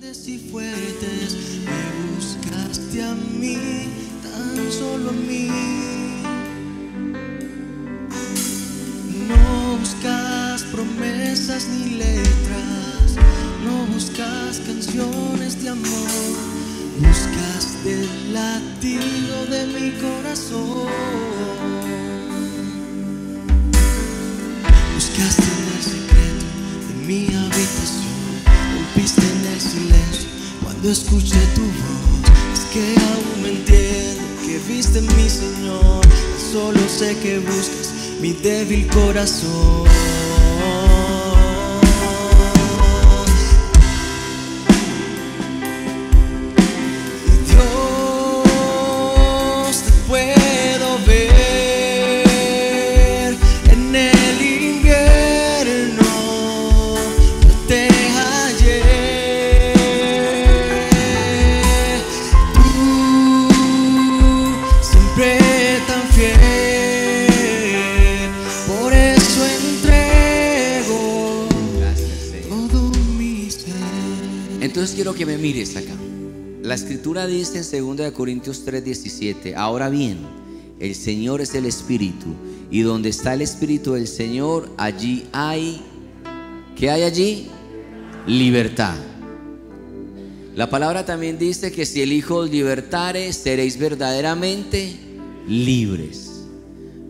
Grandes 0.00 0.28
y 0.28 0.38
fuertes, 0.38 1.36
me 1.66 2.14
buscaste 2.14 3.02
a 3.02 3.14
mí, 3.14 3.86
tan 4.22 4.72
solo 4.72 5.10
a 5.10 5.12
mí. 5.12 5.48
No 9.28 9.76
buscas 9.76 10.62
promesas 10.72 11.66
ni 11.68 11.96
letras, 11.96 13.16
no 13.62 13.92
buscas 13.92 14.60
canciones 14.60 15.62
de 15.62 15.68
amor, 15.68 16.36
buscas 16.98 17.76
el 17.84 18.32
latido 18.32 19.46
de 19.50 19.66
mi 19.66 19.90
corazón. 20.00 20.88
Buscaste 24.94 25.59
cuando 30.90 30.92
escuché 30.92 31.40
tu 31.54 31.62
voz. 31.62 32.30
Es 32.52 32.60
que 32.72 32.94
aún 33.00 33.42
me 33.42 33.48
entiendo 33.50 34.22
que 34.44 34.58
viste 34.66 35.00
mi 35.00 35.28
Señor, 35.28 36.04
solo 36.52 36.80
sé 36.88 37.16
que 37.18 37.38
buscas 37.38 37.94
mi 38.20 38.32
débil 38.32 38.86
corazón. 38.88 40.19
Escritura 77.00 77.26
dice 77.26 77.62
en 77.78 77.96
2 77.96 78.12
Corintios 78.12 78.62
3:17, 78.66 79.54
ahora 79.56 79.88
bien, 79.88 80.18
el 80.78 80.94
Señor 80.94 81.40
es 81.40 81.54
el 81.54 81.64
Espíritu, 81.64 82.26
y 82.70 82.82
donde 82.82 83.08
está 83.08 83.32
el 83.32 83.40
Espíritu 83.40 83.94
del 83.94 84.06
Señor, 84.06 84.68
allí 84.76 85.24
hay, 85.32 85.80
¿qué 86.76 86.90
hay 86.90 87.04
allí? 87.04 87.46
Libertad. 88.26 88.96
La 90.54 90.68
palabra 90.68 91.06
también 91.06 91.38
dice 91.38 91.72
que 91.72 91.86
si 91.86 92.02
el 92.02 92.12
Hijo 92.12 92.36
os 92.36 92.50
libertare, 92.50 93.32
seréis 93.32 93.78
verdaderamente 93.78 94.94
libres. 95.48 96.42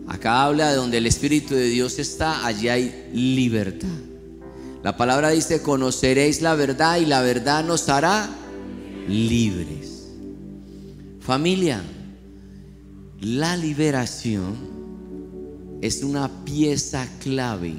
Acá 0.07 0.45
habla 0.45 0.69
de 0.69 0.77
donde 0.77 0.99
el 0.99 1.05
Espíritu 1.05 1.53
de 1.53 1.65
Dios 1.65 1.99
está, 1.99 2.45
allí 2.45 2.69
hay 2.69 3.09
libertad. 3.11 3.89
La 4.83 4.95
palabra 4.95 5.31
dice, 5.31 5.61
conoceréis 5.61 6.41
la 6.41 6.55
verdad 6.55 6.95
y 6.95 7.05
la 7.05 7.21
verdad 7.21 7.65
nos 7.65 7.89
hará 7.89 8.29
libres. 9.09 9.80
Familia, 11.21 11.83
la 13.19 13.55
liberación 13.55 14.55
es 15.79 16.01
una 16.01 16.43
pieza 16.43 17.07
clave 17.19 17.75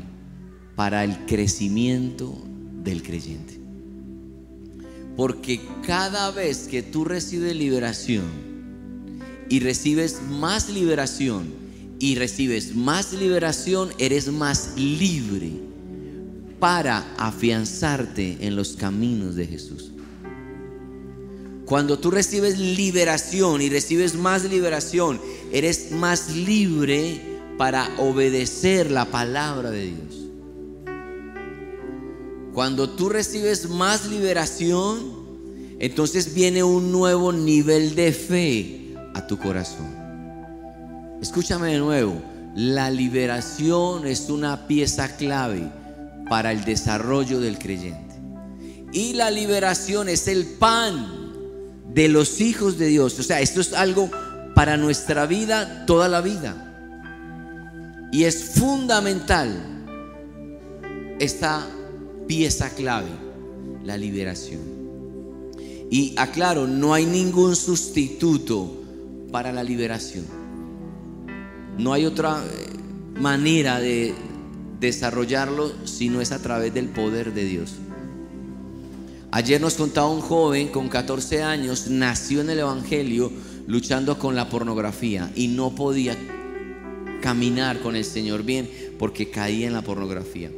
para 0.76 1.02
el 1.02 1.26
crecimiento 1.26 2.40
del 2.84 3.02
creyente. 3.02 3.60
Porque 5.16 5.60
cada 5.84 6.30
vez 6.30 6.68
que 6.68 6.84
tú 6.84 7.04
recibes 7.04 7.56
liberación 7.56 8.30
y 9.48 9.58
recibes 9.58 10.22
más 10.22 10.70
liberación 10.70 11.52
y 11.98 12.14
recibes 12.14 12.76
más 12.76 13.12
liberación, 13.12 13.90
eres 13.98 14.30
más 14.30 14.74
libre 14.76 15.50
para 16.60 17.12
afianzarte 17.16 18.38
en 18.46 18.54
los 18.54 18.76
caminos 18.76 19.34
de 19.34 19.48
Jesús. 19.48 19.92
Cuando 21.72 21.98
tú 21.98 22.10
recibes 22.10 22.58
liberación 22.58 23.62
y 23.62 23.70
recibes 23.70 24.14
más 24.14 24.44
liberación, 24.44 25.18
eres 25.52 25.90
más 25.90 26.28
libre 26.36 27.18
para 27.56 27.88
obedecer 27.96 28.90
la 28.90 29.06
palabra 29.06 29.70
de 29.70 29.86
Dios. 29.86 30.28
Cuando 32.52 32.90
tú 32.90 33.08
recibes 33.08 33.70
más 33.70 34.04
liberación, 34.04 35.00
entonces 35.78 36.34
viene 36.34 36.62
un 36.62 36.92
nuevo 36.92 37.32
nivel 37.32 37.94
de 37.94 38.12
fe 38.12 38.94
a 39.14 39.26
tu 39.26 39.38
corazón. 39.38 39.96
Escúchame 41.22 41.72
de 41.72 41.78
nuevo, 41.78 42.20
la 42.54 42.90
liberación 42.90 44.06
es 44.06 44.28
una 44.28 44.66
pieza 44.66 45.16
clave 45.16 45.72
para 46.28 46.52
el 46.52 46.66
desarrollo 46.66 47.40
del 47.40 47.58
creyente. 47.58 48.14
Y 48.92 49.14
la 49.14 49.30
liberación 49.30 50.10
es 50.10 50.28
el 50.28 50.44
pan 50.44 51.21
de 51.88 52.08
los 52.08 52.40
hijos 52.40 52.78
de 52.78 52.86
Dios. 52.86 53.18
O 53.18 53.22
sea, 53.22 53.40
esto 53.40 53.60
es 53.60 53.72
algo 53.72 54.10
para 54.54 54.76
nuestra 54.76 55.26
vida 55.26 55.86
toda 55.86 56.08
la 56.08 56.20
vida. 56.20 56.68
Y 58.12 58.24
es 58.24 58.44
fundamental 58.56 59.84
esta 61.18 61.66
pieza 62.26 62.70
clave, 62.70 63.10
la 63.84 63.96
liberación. 63.96 64.60
Y 65.90 66.14
aclaro, 66.16 66.66
no 66.66 66.94
hay 66.94 67.06
ningún 67.06 67.56
sustituto 67.56 68.82
para 69.30 69.52
la 69.52 69.62
liberación. 69.62 70.24
No 71.78 71.92
hay 71.92 72.04
otra 72.04 72.42
eh, 72.44 73.18
manera 73.20 73.80
de 73.80 74.14
desarrollarlo 74.80 75.72
si 75.86 76.08
no 76.08 76.20
es 76.20 76.32
a 76.32 76.40
través 76.40 76.74
del 76.74 76.88
poder 76.88 77.32
de 77.32 77.44
Dios. 77.44 77.74
Ayer 79.34 79.58
nos 79.62 79.76
contaba 79.76 80.10
un 80.10 80.20
joven 80.20 80.68
con 80.68 80.90
14 80.90 81.42
años, 81.42 81.86
nació 81.88 82.42
en 82.42 82.50
el 82.50 82.58
Evangelio 82.58 83.32
luchando 83.66 84.18
con 84.18 84.36
la 84.36 84.50
pornografía 84.50 85.32
y 85.34 85.48
no 85.48 85.74
podía 85.74 86.14
caminar 87.22 87.80
con 87.80 87.96
el 87.96 88.04
Señor 88.04 88.42
bien 88.42 88.70
porque 88.98 89.30
caía 89.30 89.66
en 89.66 89.72
la 89.72 89.80
pornografía. 89.80 90.50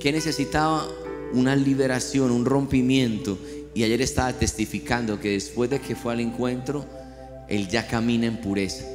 ¿Qué 0.00 0.10
necesitaba? 0.10 0.88
Una 1.34 1.54
liberación, 1.54 2.32
un 2.32 2.44
rompimiento. 2.44 3.38
Y 3.74 3.84
ayer 3.84 4.02
estaba 4.02 4.32
testificando 4.32 5.20
que 5.20 5.30
después 5.30 5.70
de 5.70 5.80
que 5.80 5.94
fue 5.94 6.14
al 6.14 6.20
encuentro, 6.20 6.84
él 7.48 7.68
ya 7.68 7.86
camina 7.86 8.26
en 8.26 8.40
pureza. 8.40 8.86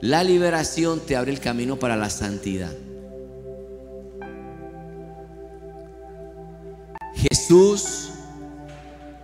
La 0.00 0.22
liberación 0.22 1.00
te 1.00 1.16
abre 1.16 1.32
el 1.32 1.40
camino 1.40 1.76
para 1.76 1.96
la 1.96 2.08
santidad. 2.08 2.72
Jesús 7.16 8.13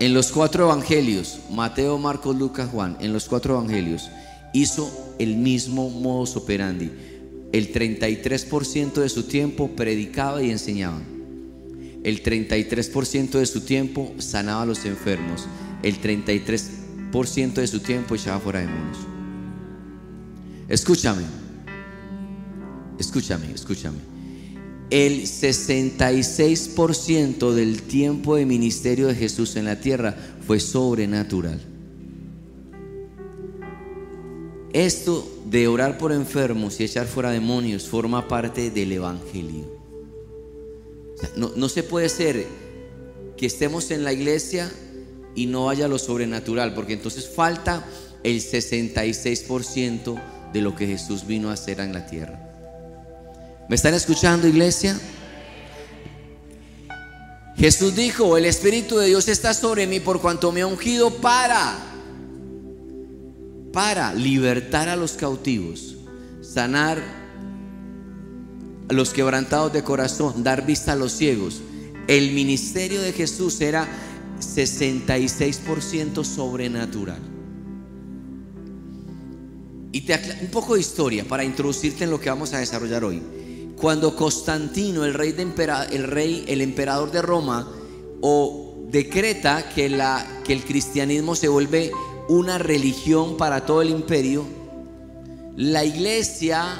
en 0.01 0.15
los 0.15 0.33
cuatro 0.33 0.65
evangelios, 0.65 1.41
Mateo, 1.51 1.99
Marcos, 1.99 2.35
Lucas, 2.35 2.71
Juan, 2.71 2.97
en 3.01 3.13
los 3.13 3.27
cuatro 3.27 3.55
evangelios, 3.59 4.09
hizo 4.55 4.91
el 5.19 5.37
mismo 5.37 5.91
modus 5.91 6.37
operandi. 6.37 6.91
El 7.53 7.71
33% 7.71 8.95
de 8.95 9.09
su 9.11 9.25
tiempo 9.25 9.69
predicaba 9.77 10.43
y 10.43 10.51
enseñaba. 10.51 10.99
El 12.03 12.23
33% 12.23 13.31
de 13.33 13.45
su 13.45 13.61
tiempo 13.61 14.15
sanaba 14.17 14.63
a 14.63 14.67
los 14.67 14.87
enfermos. 14.87 15.47
El 15.83 16.01
33% 16.01 17.53
de 17.53 17.67
su 17.67 17.81
tiempo 17.81 18.15
echaba 18.15 18.41
fuera 18.41 18.61
demonios. 18.61 18.99
Escúchame. 20.71 21.25
Escúchame, 22.99 23.53
escúchame. 23.53 24.10
El 24.91 25.23
66% 25.23 27.53
del 27.53 27.83
tiempo 27.83 28.35
de 28.35 28.45
ministerio 28.45 29.07
de 29.07 29.15
Jesús 29.15 29.55
en 29.55 29.67
la 29.67 29.81
tierra 29.81 30.17
fue 30.45 30.59
sobrenatural. 30.59 31.61
Esto 34.73 35.31
de 35.47 35.69
orar 35.69 35.97
por 35.97 36.13
enfermos 36.13 36.81
y 36.81 36.85
echar 36.85 37.07
fuera 37.07 37.31
demonios 37.31 37.89
forma 37.89 38.27
parte 38.27 38.71
del 38.71 38.93
Evangelio. 38.93 39.79
No, 41.37 41.53
no 41.55 41.69
se 41.69 41.85
puede 41.85 42.09
ser 42.09 42.47
que 43.37 43.47
estemos 43.47 43.93
en 43.93 44.03
la 44.03 44.13
iglesia 44.13 44.73
y 45.35 45.47
no 45.47 45.71
haya 45.71 45.87
lo 45.87 45.99
sobrenatural, 45.99 46.75
porque 46.75 46.95
entonces 46.95 47.29
falta 47.29 47.87
el 48.25 48.41
66% 48.41 50.21
de 50.53 50.61
lo 50.61 50.75
que 50.75 50.87
Jesús 50.87 51.27
vino 51.27 51.51
a 51.51 51.55
hacer 51.55 51.81
en 51.81 51.93
la 51.93 52.07
tierra. 52.07 52.50
¿Me 53.71 53.77
están 53.77 53.95
escuchando, 53.95 54.49
iglesia? 54.49 54.99
Jesús 57.57 57.95
dijo, 57.95 58.37
el 58.37 58.45
Espíritu 58.47 58.99
de 58.99 59.07
Dios 59.07 59.29
está 59.29 59.55
sobre 59.55 59.87
mí 59.87 60.01
por 60.01 60.21
cuanto 60.21 60.51
me 60.51 60.63
ha 60.63 60.67
ungido 60.67 61.15
para, 61.19 61.79
para 63.73 64.13
libertar 64.13 64.89
a 64.89 64.97
los 64.97 65.13
cautivos, 65.13 65.95
sanar 66.41 67.01
a 68.89 68.93
los 68.93 69.13
quebrantados 69.13 69.73
de 69.73 69.85
corazón, 69.85 70.43
dar 70.43 70.67
vista 70.67 70.95
a 70.95 70.97
los 70.97 71.13
ciegos. 71.13 71.61
El 72.09 72.33
ministerio 72.33 73.01
de 73.01 73.13
Jesús 73.13 73.61
era 73.61 73.87
66% 74.41 76.25
sobrenatural. 76.25 77.21
Y 79.93 80.01
te 80.01 80.19
un 80.41 80.49
poco 80.49 80.75
de 80.75 80.81
historia 80.81 81.25
para 81.25 81.45
introducirte 81.45 82.03
en 82.03 82.11
lo 82.11 82.19
que 82.19 82.31
vamos 82.31 82.53
a 82.53 82.59
desarrollar 82.59 83.05
hoy. 83.05 83.23
Cuando 83.81 84.15
Constantino, 84.15 85.05
el 85.05 85.15
rey, 85.15 85.33
de 85.33 85.43
el, 85.91 86.05
rey 86.05 86.45
el 86.49 86.61
emperador 86.61 87.11
de 87.11 87.23
Roma, 87.23 87.69
o 88.21 88.85
decreta 88.89 89.69
que, 89.69 89.89
la, 89.89 90.43
que 90.45 90.53
el 90.53 90.65
cristianismo 90.65 91.35
se 91.35 91.49
vuelve 91.49 91.93
una 92.29 92.59
religión 92.59 93.37
para 93.37 93.65
todo 93.65 93.83
el 93.83 93.91
imperio, 93.91 94.45
la 95.57 95.85
iglesia 95.85 96.79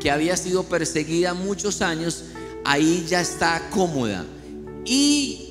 que 0.00 0.10
había 0.10 0.36
sido 0.36 0.64
perseguida 0.64 1.34
muchos 1.34 1.82
años, 1.82 2.24
ahí 2.64 3.04
ya 3.08 3.20
está 3.20 3.68
cómoda. 3.70 4.24
Y 4.84 5.48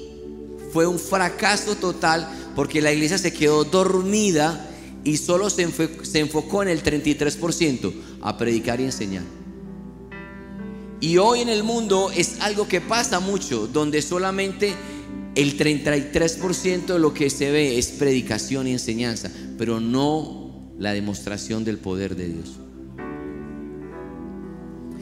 fue 0.71 0.87
un 0.87 0.99
fracaso 0.99 1.75
total 1.75 2.27
porque 2.55 2.81
la 2.81 2.91
iglesia 2.91 3.17
se 3.17 3.33
quedó 3.33 3.63
dormida 3.63 4.69
y 5.03 5.17
solo 5.17 5.49
se, 5.49 5.63
enfocó 5.63 6.63
en 6.63 6.69
el 6.69 6.83
33% 6.83 7.93
a 8.21 8.37
predicar 8.37 8.79
y 8.81 8.85
enseñar. 8.85 9.36
Y 10.99 11.17
hoy 11.17 11.41
en 11.41 11.49
el 11.49 11.63
mundo 11.63 12.11
es 12.15 12.39
algo 12.39 12.67
que 12.67 12.81
pasa 12.81 13.19
mucho, 13.19 13.67
donde 13.67 14.01
solamente 14.01 14.73
el 15.35 15.57
33% 15.57 16.85
de 16.85 16.99
lo 16.99 17.13
que 17.13 17.29
se 17.29 17.51
ve 17.51 17.77
es 17.77 17.89
predicación 17.89 18.67
y 18.67 18.71
enseñanza, 18.71 19.31
pero 19.57 19.79
no 19.79 20.73
la 20.79 20.93
demostración 20.93 21.63
del 21.63 21.77
poder 21.77 22.15
de 22.15 22.27
Dios. 22.29 22.57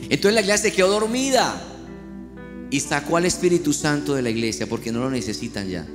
Entonces 0.10 0.34
la 0.34 0.42
iglesia 0.42 0.72
quedó 0.72 0.90
dormida 0.90 1.62
y 2.70 2.80
sacó 2.82 3.16
al 3.16 3.26
Espíritu 3.26 3.72
Santo 3.72 4.14
de 4.14 4.22
la 4.22 4.30
iglesia 4.30 4.68
porque 4.68 4.92
no 4.92 5.00
lo 5.00 5.10
necesitan 5.10 5.70
ya. 5.70 5.88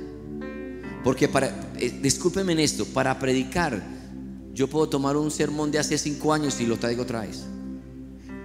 Porque 1.03 1.27
para, 1.27 1.71
eh, 1.77 1.99
discúlpenme 2.01 2.53
en 2.53 2.59
esto, 2.59 2.85
para 2.85 3.17
predicar, 3.19 3.81
yo 4.53 4.67
puedo 4.67 4.89
tomar 4.89 5.17
un 5.17 5.31
sermón 5.31 5.71
de 5.71 5.79
hace 5.79 5.97
cinco 5.97 6.33
años 6.33 6.59
y 6.59 6.65
lo 6.65 6.77
traigo 6.77 7.03
otra 7.03 7.21
vez. 7.21 7.45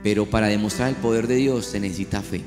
Pero 0.03 0.27
para 0.27 0.49
demostrar 0.49 0.89
el 0.89 0.97
poder 0.97 1.27
de 1.27 1.37
Dios 1.37 1.67
se 1.67 1.81
necesita 1.81 2.23
fe. 2.23 2.43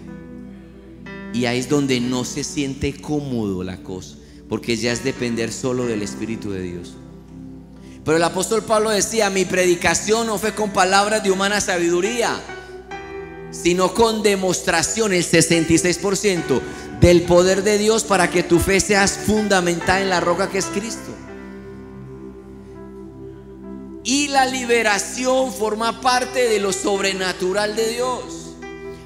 Y 1.33 1.45
ahí 1.45 1.59
es 1.59 1.69
donde 1.69 1.99
no 1.99 2.25
se 2.25 2.43
siente 2.43 2.93
cómodo 2.93 3.63
la 3.63 3.83
cosa, 3.83 4.15
porque 4.47 4.75
ya 4.75 4.91
es 4.91 5.03
depender 5.03 5.51
solo 5.51 5.85
del 5.85 6.01
Espíritu 6.01 6.51
de 6.51 6.61
Dios. 6.61 6.93
Pero 8.03 8.17
el 8.17 8.23
apóstol 8.23 8.63
Pablo 8.63 8.89
decía, 8.89 9.29
mi 9.29 9.45
predicación 9.45 10.25
no 10.25 10.37
fue 10.37 10.55
con 10.55 10.71
palabras 10.71 11.23
de 11.23 11.31
humana 11.31 11.61
sabiduría, 11.61 12.39
sino 13.51 13.93
con 13.93 14.23
demostración, 14.23 15.13
el 15.13 15.23
66% 15.23 16.61
del 16.99 17.23
poder 17.23 17.63
de 17.63 17.77
Dios 17.77 18.03
para 18.03 18.29
que 18.29 18.43
tu 18.43 18.59
fe 18.59 18.79
seas 18.79 19.11
fundamental 19.25 20.01
en 20.01 20.09
la 20.09 20.19
roca 20.19 20.49
que 20.49 20.57
es 20.57 20.65
Cristo. 20.65 21.18
La 24.29 24.45
liberación 24.45 25.51
forma 25.53 26.01
parte 26.01 26.47
de 26.47 26.59
lo 26.59 26.71
sobrenatural 26.71 27.75
de 27.75 27.89
Dios. 27.89 28.23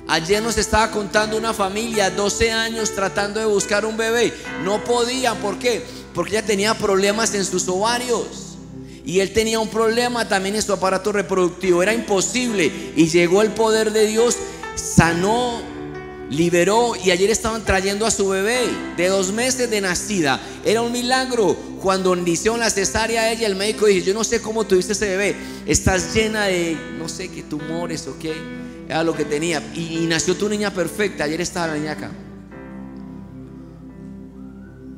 Ayer 0.07 0.43
nos 0.43 0.57
estaba 0.57 0.91
contando 0.91 1.37
una 1.37 1.53
familia, 1.53 2.09
12 2.09 2.51
años, 2.51 2.93
tratando 2.93 3.39
de 3.39 3.45
buscar 3.45 3.85
un 3.85 3.97
bebé. 3.97 4.33
No 4.63 4.83
podía, 4.83 5.33
¿por 5.35 5.57
qué? 5.57 5.83
Porque 6.13 6.37
ella 6.37 6.45
tenía 6.45 6.77
problemas 6.77 7.33
en 7.33 7.45
sus 7.45 7.67
ovarios. 7.67 8.57
Y 9.05 9.21
él 9.21 9.33
tenía 9.33 9.59
un 9.59 9.69
problema 9.69 10.27
también 10.27 10.55
en 10.55 10.61
su 10.61 10.73
aparato 10.73 11.11
reproductivo. 11.11 11.81
Era 11.81 11.93
imposible. 11.93 12.93
Y 12.95 13.07
llegó 13.07 13.41
el 13.41 13.51
poder 13.51 13.91
de 13.91 14.07
Dios, 14.07 14.37
sanó 14.75 15.61
liberó 16.33 16.93
y 16.95 17.11
ayer 17.11 17.29
estaban 17.29 17.63
trayendo 17.63 18.05
a 18.05 18.11
su 18.11 18.27
bebé 18.27 18.61
de 18.97 19.07
dos 19.07 19.31
meses 19.31 19.69
de 19.69 19.81
nacida. 19.81 20.39
Era 20.65 20.81
un 20.81 20.91
milagro. 20.91 21.55
Cuando 21.81 22.15
inició 22.15 22.55
la 22.57 22.69
cesárea 22.69 23.31
ella, 23.31 23.45
el 23.45 23.55
médico 23.55 23.85
dijo, 23.85 24.05
yo 24.05 24.13
no 24.13 24.23
sé 24.23 24.41
cómo 24.41 24.65
tuviste 24.65 24.93
ese 24.93 25.09
bebé. 25.09 25.35
Estás 25.65 26.13
llena 26.13 26.45
de, 26.45 26.77
no 26.97 27.09
sé 27.09 27.29
qué 27.29 27.43
tumores 27.43 28.07
o 28.07 28.17
qué. 28.17 28.33
Era 28.87 29.03
lo 29.03 29.15
que 29.15 29.25
tenía. 29.25 29.61
Y, 29.75 30.05
nació 30.07 30.35
tu 30.35 30.49
niña 30.49 30.73
perfecta. 30.73 31.25
Ayer 31.25 31.41
estaba 31.41 31.67
la 31.67 31.75
niña 31.75 31.91
acá. 31.91 32.11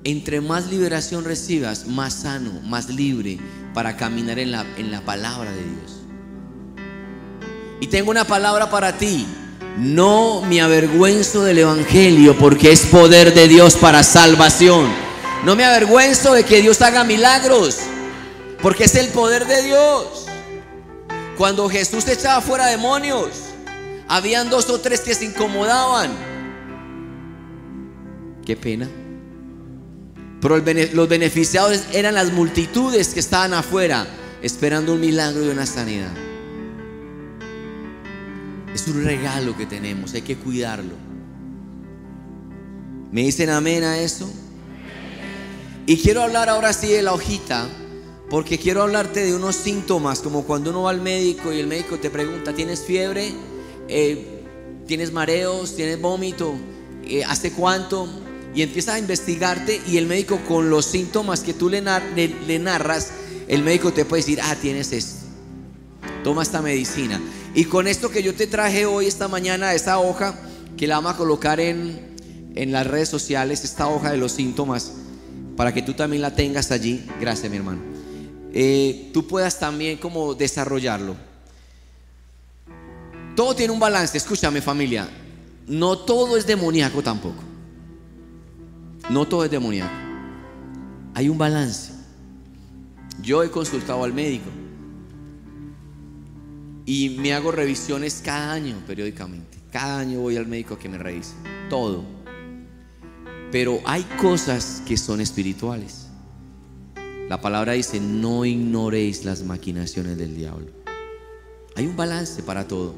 Entre 0.04 0.40
más 0.40 0.68
liberación 0.68 1.24
recibas, 1.24 1.88
más 1.88 2.14
sano, 2.14 2.62
más 2.62 2.90
libre 2.90 3.40
para 3.74 3.98
caminar 3.98 4.38
en 4.38 4.52
la, 4.52 4.66
en 4.78 4.92
la 4.92 5.02
palabra 5.02 5.52
de 5.52 5.64
Dios. 5.64 6.02
Y 7.82 7.88
tengo 7.88 8.12
una 8.12 8.26
palabra 8.26 8.70
para 8.70 8.98
ti. 8.98 9.26
No 9.78 10.42
me 10.42 10.62
avergüenzo 10.62 11.44
del 11.44 11.58
Evangelio 11.60 12.38
porque 12.38 12.72
es 12.72 12.82
poder 12.86 13.34
de 13.34 13.50
Dios 13.50 13.76
para 13.76 14.04
salvación. 14.04 14.90
No 15.44 15.56
me 15.56 15.66
avergüenzo 15.66 16.34
de 16.34 16.44
que 16.44 16.62
Dios 16.62 16.82
haga 16.82 17.04
milagros 17.04 17.80
porque 18.62 18.86
es 18.86 18.96
el 18.96 19.10
poder 19.10 19.46
de 19.46 19.64
Dios. 19.64 20.28
Cuando 21.38 21.68
Jesús 21.68 22.08
echaba 22.08 22.40
fuera 22.40 22.68
demonios, 22.68 23.30
habían 24.08 24.50
dos 24.50 24.70
o 24.70 24.80
tres 24.80 25.02
que 25.02 25.14
se 25.14 25.26
incomodaban. 25.26 26.12
Qué 28.46 28.56
pena. 28.56 28.88
Pero 30.40 30.64
los 30.94 31.10
beneficiados 31.10 31.84
eran 31.92 32.14
las 32.14 32.32
multitudes 32.32 33.10
que 33.10 33.20
estaban 33.20 33.54
afuera 33.54 34.08
esperando 34.42 34.94
un 34.94 35.02
milagro 35.02 35.44
y 35.44 35.50
una 35.50 35.66
sanidad. 35.66 36.14
Es 38.76 38.90
un 38.90 39.06
regalo 39.06 39.56
que 39.56 39.66
tenemos, 39.66 40.14
hay 40.16 40.22
que 40.22 40.36
cuidarlo. 40.36 40.96
¿Me 43.10 43.22
dicen 43.22 43.50
amén 43.50 43.86
a 43.86 44.00
eso? 44.00 44.30
Y 45.86 45.96
quiero 45.96 46.22
hablar 46.22 46.50
ahora 46.50 46.74
sí 46.74 46.88
de 46.88 47.02
la 47.02 47.14
hojita, 47.14 47.70
porque 48.30 48.60
quiero 48.60 48.82
hablarte 48.82 49.24
de 49.24 49.34
unos 49.34 49.56
síntomas, 49.56 50.20
como 50.20 50.44
cuando 50.44 50.72
uno 50.72 50.82
va 50.84 50.90
al 50.90 51.00
médico 51.00 51.54
y 51.54 51.62
el 51.62 51.68
médico 51.68 52.00
te 52.00 52.10
pregunta, 52.10 52.52
¿tienes 52.52 52.82
fiebre? 52.84 53.32
Eh, 53.88 54.44
¿Tienes 54.86 55.14
mareos? 55.14 55.78
¿Tienes 55.78 56.02
vómito? 56.02 56.54
Eh, 57.06 57.24
¿Hace 57.24 57.54
cuánto? 57.54 58.10
Y 58.54 58.62
empieza 58.62 58.96
a 58.96 59.00
investigarte 59.00 59.80
y 59.88 59.96
el 59.96 60.06
médico 60.06 60.42
con 60.46 60.70
los 60.70 60.86
síntomas 60.86 61.40
que 61.40 61.54
tú 61.54 61.70
le, 61.70 61.82
le 61.82 62.60
narras, 62.60 63.12
el 63.48 63.64
médico 63.64 63.94
te 63.94 64.04
puede 64.04 64.22
decir, 64.22 64.42
ah, 64.44 64.58
tienes 64.62 64.92
esto. 64.92 65.24
Toma 66.26 66.44
esta 66.44 66.62
medicina. 66.62 67.22
Y 67.56 67.64
con 67.66 67.88
esto 67.88 68.10
que 68.10 68.22
yo 68.22 68.36
te 68.36 68.48
traje 68.48 68.86
hoy, 68.86 69.06
esta 69.06 69.30
mañana, 69.30 69.74
esta 69.74 69.98
hoja, 69.98 70.36
que 70.76 70.88
la 70.88 70.96
vamos 70.96 71.14
a 71.14 71.18
colocar 71.18 71.62
en, 71.62 72.14
las 72.54 72.86
redes 72.86 73.08
sociales, 73.08 73.64
esta 73.64 73.88
hoja 73.88 74.12
de 74.12 74.18
los 74.18 74.34
síntomas, 74.34 74.92
para 75.56 75.74
que 75.74 75.82
tú 75.82 75.94
también 75.94 76.22
la 76.22 76.36
tengas 76.36 76.72
allí. 76.72 77.06
Gracias, 77.22 77.50
mi 77.50 77.56
hermano. 77.56 77.82
Eh, 78.52 79.10
tú 79.14 79.26
puedas 79.26 79.58
también 79.58 79.98
como 79.98 80.36
desarrollarlo. 80.36 81.16
Todo 83.38 83.56
tiene 83.56 83.72
un 83.72 83.80
balance, 83.80 84.18
escúchame 84.18 84.62
familia. 84.62 85.10
No 85.66 86.00
todo 86.00 86.36
es 86.36 86.46
demoníaco 86.46 87.02
tampoco. 87.02 87.42
No 89.10 89.26
todo 89.30 89.46
es 89.46 89.52
demoníaco. 89.52 89.94
Hay 91.14 91.30
un 91.30 91.38
balance. 91.38 91.94
Yo 93.22 93.44
he 93.44 93.50
consultado 93.50 94.04
al 94.04 94.12
médico 94.12 94.50
y 96.86 97.10
me 97.10 97.34
hago 97.34 97.52
revisiones 97.52 98.22
cada 98.24 98.54
año 98.54 98.82
periódicamente. 98.86 99.58
Cada 99.72 100.00
año 100.00 100.20
voy 100.20 100.38
al 100.38 100.48
médico 100.48 100.76
a 100.76 100.80
que 100.80 100.88
me 100.88 100.98
revise. 100.98 101.34
Todo. 101.70 102.04
Pero 103.52 103.80
hay 103.86 104.04
cosas 104.22 104.82
que 104.88 104.96
son 104.96 105.20
espirituales. 105.20 106.08
La 107.28 107.42
palabra 107.42 107.74
dice, 107.74 108.00
no 108.00 108.46
ignoréis 108.46 109.26
las 109.26 109.44
maquinaciones 109.44 110.18
del 110.18 110.36
diablo. 110.36 110.68
Hay 111.76 111.88
un 111.88 111.96
balance 111.96 112.44
para 112.44 112.68
todo. 112.68 112.94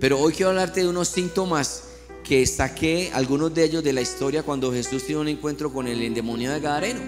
Pero 0.00 0.18
hoy 0.18 0.32
quiero 0.32 0.50
hablarte 0.50 0.80
de 0.80 0.88
unos 0.88 1.08
síntomas 1.08 1.84
que 2.24 2.44
saqué, 2.46 3.10
algunos 3.14 3.54
de 3.54 3.64
ellos 3.64 3.84
de 3.84 3.92
la 3.92 4.00
historia 4.00 4.42
cuando 4.42 4.72
Jesús 4.72 5.04
tiene 5.04 5.20
un 5.20 5.28
encuentro 5.28 5.72
con 5.72 5.86
el 5.86 6.02
endemoniado 6.02 6.54
de 6.54 6.60
Gadareno. 6.60 7.00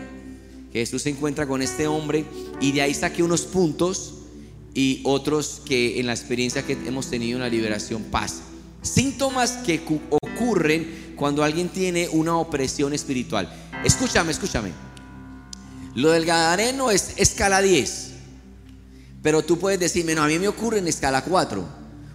Jesús 0.72 1.02
se 1.02 1.10
encuentra 1.10 1.46
con 1.46 1.62
este 1.62 1.86
hombre 1.86 2.24
y 2.60 2.72
de 2.72 2.82
ahí 2.82 2.94
saqué 2.94 3.22
unos 3.22 3.42
puntos 3.42 4.17
y 4.78 5.00
otros 5.02 5.60
que 5.64 5.98
en 5.98 6.06
la 6.06 6.12
experiencia 6.12 6.62
que 6.62 6.74
hemos 6.86 7.10
tenido 7.10 7.36
en 7.36 7.42
la 7.42 7.48
liberación 7.48 8.04
pasa. 8.04 8.42
Síntomas 8.80 9.54
que 9.66 9.82
ocurren 10.08 11.14
cuando 11.16 11.42
alguien 11.42 11.68
tiene 11.68 12.08
una 12.12 12.36
opresión 12.36 12.92
espiritual. 12.94 13.52
Escúchame, 13.84 14.30
escúchame. 14.30 14.70
Lo 15.96 16.10
del 16.10 16.24
gadareno 16.24 16.92
es 16.92 17.14
escala 17.16 17.60
10. 17.60 18.10
Pero 19.20 19.42
tú 19.42 19.58
puedes 19.58 19.80
decirme, 19.80 20.14
no, 20.14 20.22
a 20.22 20.28
mí 20.28 20.38
me 20.38 20.46
ocurre 20.46 20.78
en 20.78 20.86
escala 20.86 21.24
4, 21.24 21.68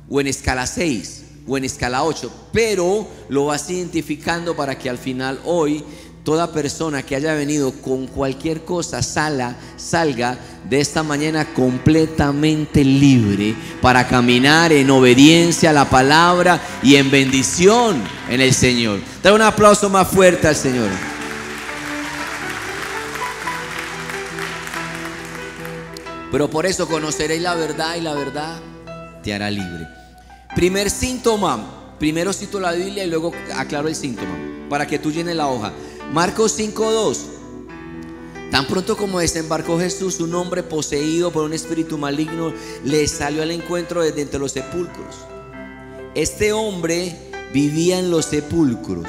o 0.09 0.21
en 0.21 0.27
escala 0.27 0.65
6, 0.65 1.23
o 1.45 1.57
en 1.57 1.65
escala 1.65 2.05
8. 2.05 2.31
Pero 2.53 3.05
lo 3.27 3.47
vas 3.47 3.69
identificando 3.69 4.55
para 4.55 4.79
que 4.79 4.89
al 4.89 4.97
final 4.97 5.41
hoy 5.43 5.83
toda 6.23 6.51
persona 6.51 7.03
que 7.03 7.15
haya 7.15 7.33
venido 7.33 7.71
con 7.73 8.07
cualquier 8.07 8.63
cosa 8.63 9.01
sala, 9.01 9.55
salga 9.75 10.37
de 10.69 10.79
esta 10.79 11.03
mañana 11.03 11.53
completamente 11.53 12.83
libre 12.83 13.55
para 13.81 14.07
caminar 14.07 14.71
en 14.71 14.89
obediencia 14.89 15.71
a 15.71 15.73
la 15.73 15.89
palabra 15.89 16.61
y 16.81 16.95
en 16.95 17.11
bendición 17.11 18.01
en 18.29 18.41
el 18.41 18.53
Señor. 18.53 18.99
Da 19.21 19.33
un 19.33 19.41
aplauso 19.41 19.89
más 19.89 20.07
fuerte 20.07 20.47
al 20.47 20.55
Señor. 20.55 20.89
Pero 26.31 26.49
por 26.49 26.65
eso 26.65 26.87
conoceréis 26.87 27.41
la 27.41 27.53
verdad 27.53 27.95
y 27.95 28.01
la 28.01 28.13
verdad 28.13 28.59
te 29.23 29.33
hará 29.33 29.51
libre. 29.51 29.87
Primer 30.55 30.89
síntoma. 30.89 31.81
Primero 31.99 32.33
cito 32.33 32.59
la 32.59 32.71
Biblia 32.71 33.05
y 33.05 33.09
luego 33.09 33.31
aclaro 33.55 33.87
el 33.87 33.95
síntoma 33.95 34.35
para 34.69 34.87
que 34.87 34.97
tú 34.97 35.11
llenes 35.11 35.35
la 35.35 35.47
hoja. 35.47 35.71
Marcos 36.13 36.59
5.2. 36.59 37.17
Tan 38.51 38.67
pronto 38.67 38.95
como 38.95 39.17
desembarcó 39.17 39.79
Jesús, 39.79 40.19
un 40.19 40.35
hombre 40.35 40.61
poseído 40.61 41.31
por 41.31 41.43
un 41.43 41.53
espíritu 41.53 41.97
maligno 41.97 42.53
le 42.85 43.07
salió 43.07 43.41
al 43.41 43.49
encuentro 43.49 44.03
desde 44.03 44.21
entre 44.21 44.39
los 44.39 44.51
sepulcros. 44.51 45.15
Este 46.13 46.53
hombre 46.53 47.17
vivía 47.51 47.97
en 47.97 48.11
los 48.11 48.25
sepulcros 48.25 49.07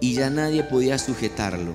y 0.00 0.14
ya 0.14 0.30
nadie 0.30 0.64
podía 0.64 0.98
sujetarlo. 0.98 1.74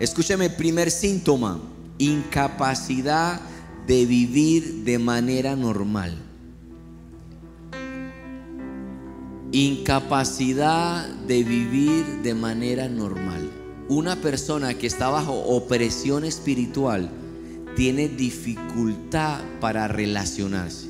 Escúchame, 0.00 0.50
primer 0.50 0.90
síntoma, 0.90 1.60
incapacidad 1.98 3.40
de 3.86 4.06
vivir 4.06 4.82
de 4.82 4.98
manera 4.98 5.54
normal. 5.54 6.20
Incapacidad 9.56 11.06
de 11.06 11.44
vivir 11.44 12.04
de 12.24 12.34
manera 12.34 12.88
normal. 12.88 13.52
Una 13.88 14.20
persona 14.20 14.74
que 14.74 14.88
está 14.88 15.10
bajo 15.10 15.32
opresión 15.32 16.24
espiritual 16.24 17.08
tiene 17.76 18.08
dificultad 18.08 19.42
para 19.60 19.86
relacionarse. 19.86 20.88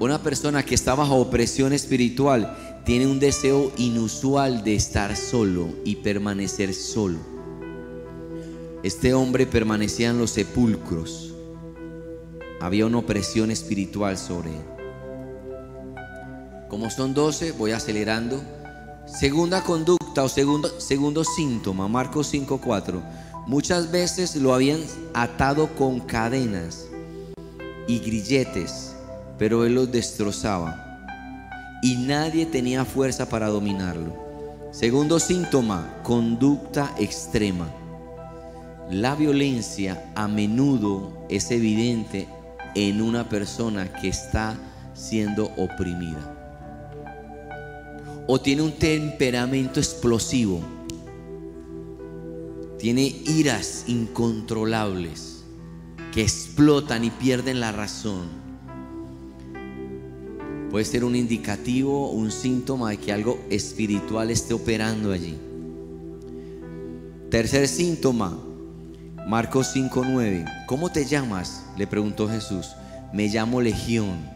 Una 0.00 0.20
persona 0.20 0.64
que 0.64 0.74
está 0.74 0.96
bajo 0.96 1.14
opresión 1.14 1.72
espiritual 1.72 2.82
tiene 2.84 3.06
un 3.06 3.20
deseo 3.20 3.70
inusual 3.76 4.64
de 4.64 4.74
estar 4.74 5.14
solo 5.14 5.68
y 5.84 5.94
permanecer 5.94 6.74
solo. 6.74 7.20
Este 8.82 9.14
hombre 9.14 9.46
permanecía 9.46 10.10
en 10.10 10.18
los 10.18 10.32
sepulcros. 10.32 11.32
Había 12.60 12.84
una 12.84 12.98
opresión 12.98 13.52
espiritual 13.52 14.18
sobre 14.18 14.50
él. 14.50 14.75
Como 16.68 16.90
son 16.90 17.14
12, 17.14 17.52
voy 17.52 17.72
acelerando. 17.72 18.42
Segunda 19.06 19.62
conducta 19.62 20.24
o 20.24 20.28
segundo, 20.28 20.80
segundo 20.80 21.24
síntoma, 21.24 21.88
Marcos 21.88 22.32
5:4. 22.32 23.02
Muchas 23.46 23.90
veces 23.90 24.34
lo 24.36 24.52
habían 24.52 24.80
atado 25.14 25.68
con 25.76 26.00
cadenas 26.00 26.86
y 27.86 28.00
grilletes 28.00 28.96
pero 29.38 29.64
él 29.64 29.74
los 29.74 29.90
destrozaba 29.90 30.82
y 31.82 31.96
nadie 31.96 32.46
tenía 32.46 32.84
fuerza 32.84 33.28
para 33.28 33.48
dominarlo. 33.48 34.16
Segundo 34.72 35.18
síntoma, 35.18 36.00
conducta 36.02 36.94
extrema. 36.98 37.68
La 38.90 39.14
violencia 39.14 40.10
a 40.14 40.28
menudo 40.28 41.26
es 41.28 41.50
evidente 41.50 42.28
en 42.74 43.00
una 43.02 43.28
persona 43.28 43.92
que 43.92 44.08
está 44.08 44.56
siendo 44.94 45.50
oprimida. 45.56 46.35
O 48.26 48.40
tiene 48.40 48.62
un 48.62 48.72
temperamento 48.72 49.80
explosivo. 49.80 50.60
Tiene 52.78 53.02
iras 53.26 53.84
incontrolables 53.86 55.44
que 56.12 56.22
explotan 56.22 57.04
y 57.04 57.10
pierden 57.10 57.60
la 57.60 57.72
razón 57.72 58.46
Puede 60.70 60.84
ser 60.84 61.04
un 61.04 61.14
indicativo, 61.14 62.10
un 62.10 62.30
síntoma 62.30 62.90
de 62.90 62.98
que 62.98 63.12
algo 63.12 63.38
espiritual 63.48 64.30
esté 64.30 64.52
operando 64.52 65.12
allí. 65.12 65.38
Tercer 67.30 67.68
síntoma, 67.68 68.36
Marcos 69.26 69.68
5:9. 69.74 70.44
¿Cómo 70.66 70.90
te 70.90 71.06
llamas? 71.06 71.64
Le 71.78 71.86
preguntó 71.86 72.28
Jesús. 72.28 72.72
Me 73.12 73.28
llamo 73.28 73.60
Legión, 73.62 74.28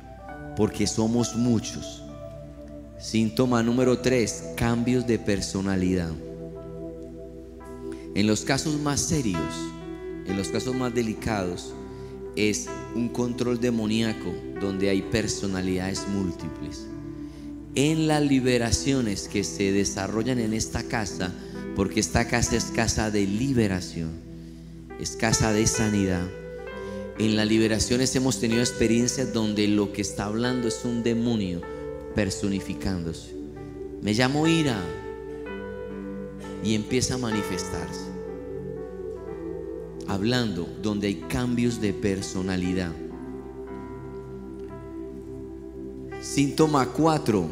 porque 0.56 0.87
somos 0.87 1.37
muchos. 1.37 2.04
Síntoma 3.00 3.62
número 3.62 4.00
3, 4.00 4.50
cambios 4.57 5.07
de 5.07 5.19
personalidad. 5.19 6.12
En 8.14 8.26
los 8.26 8.42
casos 8.42 8.78
más 8.78 9.00
serios, 9.00 9.40
en 10.26 10.37
los 10.37 10.49
casos 10.49 10.75
más 10.75 10.95
delicados, 10.95 11.73
es 12.37 12.69
un 12.95 13.09
control 13.09 13.59
demoníaco 13.59 14.35
donde 14.61 14.90
hay 14.90 15.00
personalidades 15.00 16.07
múltiples. 16.09 16.88
En 17.75 18.07
las 18.07 18.23
liberaciones 18.23 19.28
que 19.28 19.45
se 19.45 19.73
desarrollan 19.73 20.38
en 20.38 20.52
esta 20.52 20.83
casa, 20.83 21.33
porque 21.76 22.00
esta 22.00 22.28
casa 22.28 22.54
es 22.57 22.66
casa 22.66 23.11
de 23.11 23.26
liberación, 23.26 24.11
es 25.00 25.12
casa 25.16 25.54
de 25.54 25.66
sanidad. 25.66 26.28
En 27.19 27.35
las 27.37 27.47
liberaciones 27.47 28.14
hemos 28.14 28.40
tenido 28.40 28.61
experiencias 28.61 29.33
donde 29.33 29.69
lo 29.69 29.90
que 29.95 30.02
está 30.02 30.26
hablando 30.26 30.69
es 30.69 30.85
un 30.85 31.02
demonio 31.02 31.79
personificándose. 32.14 33.35
Me 34.02 34.12
llamo 34.14 34.47
ira 34.47 34.81
y 36.64 36.75
empieza 36.75 37.14
a 37.14 37.19
manifestarse 37.19 38.11
hablando 40.11 40.69
donde 40.83 41.07
hay 41.07 41.14
cambios 41.29 41.81
de 41.81 41.93
personalidad. 41.93 42.90
Síntoma 46.21 46.87
4, 46.87 47.49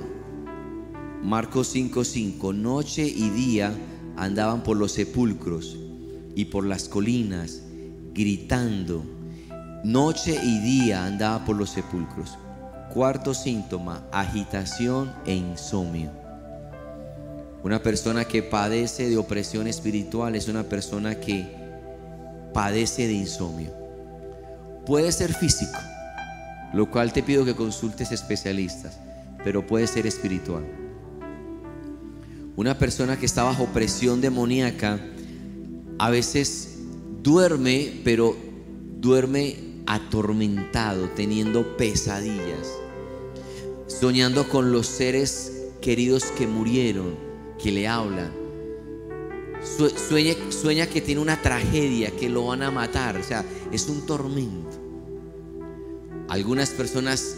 Marcos 1.23 1.69
5:5, 1.75 2.53
noche 2.53 3.07
y 3.07 3.31
día 3.31 3.73
andaban 4.17 4.65
por 4.65 4.77
los 4.77 4.91
sepulcros 4.93 5.77
y 6.35 6.47
por 6.47 6.67
las 6.67 6.88
colinas 6.88 7.62
gritando. 8.12 9.05
Noche 9.85 10.37
y 10.43 10.59
día 10.59 11.07
andaba 11.07 11.45
por 11.45 11.57
los 11.57 11.71
sepulcros. 11.71 12.37
Cuarto 12.92 13.35
síntoma, 13.35 14.02
agitación 14.11 15.12
e 15.26 15.35
insomnio. 15.35 16.11
Una 17.62 17.83
persona 17.83 18.25
que 18.25 18.42
padece 18.42 19.11
de 19.11 19.18
opresión 19.18 19.66
espiritual 19.66 20.35
es 20.35 20.49
una 20.49 20.62
persona 20.62 21.16
que 21.16 21.47
padece 22.54 23.07
de 23.07 23.12
insomnio. 23.12 23.73
Puede 24.87 25.12
ser 25.12 25.35
físico, 25.35 25.78
lo 26.73 26.90
cual 26.90 27.12
te 27.12 27.23
pido 27.23 27.45
que 27.45 27.54
consultes 27.54 28.11
especialistas, 28.11 28.99
pero 29.45 29.66
puede 29.66 29.87
ser 29.87 30.07
espiritual. 30.07 30.64
Una 32.57 32.78
persona 32.78 33.18
que 33.18 33.26
está 33.26 33.42
bajo 33.42 33.66
presión 33.66 34.23
demoníaca 34.23 34.99
a 35.99 36.09
veces 36.09 36.78
duerme, 37.23 38.00
pero 38.02 38.35
duerme 38.99 39.67
atormentado, 39.88 41.09
teniendo 41.16 41.76
pesadillas, 41.76 42.73
soñando 43.87 44.49
con 44.49 44.71
los 44.71 44.87
seres 44.87 45.64
queridos 45.80 46.26
que 46.37 46.47
murieron, 46.47 47.16
que 47.61 47.73
le 47.73 47.88
hablan 47.88 48.49
Sueña, 49.61 50.87
que 50.87 51.00
tiene 51.00 51.21
una 51.21 51.40
tragedia, 51.40 52.11
que 52.11 52.28
lo 52.28 52.47
van 52.47 52.62
a 52.62 52.71
matar. 52.71 53.16
O 53.16 53.23
sea, 53.23 53.45
es 53.73 53.88
un 53.88 54.07
tormento. 54.07 54.76
Algunas 56.28 56.71
personas 56.71 57.37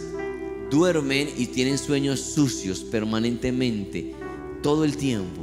duermen 0.69 1.29
y 1.37 1.47
tienen 1.47 1.77
sueños 1.77 2.19
sucios 2.19 2.81
permanentemente, 2.81 4.13
todo 4.61 4.83
el 4.83 4.97
tiempo. 4.97 5.41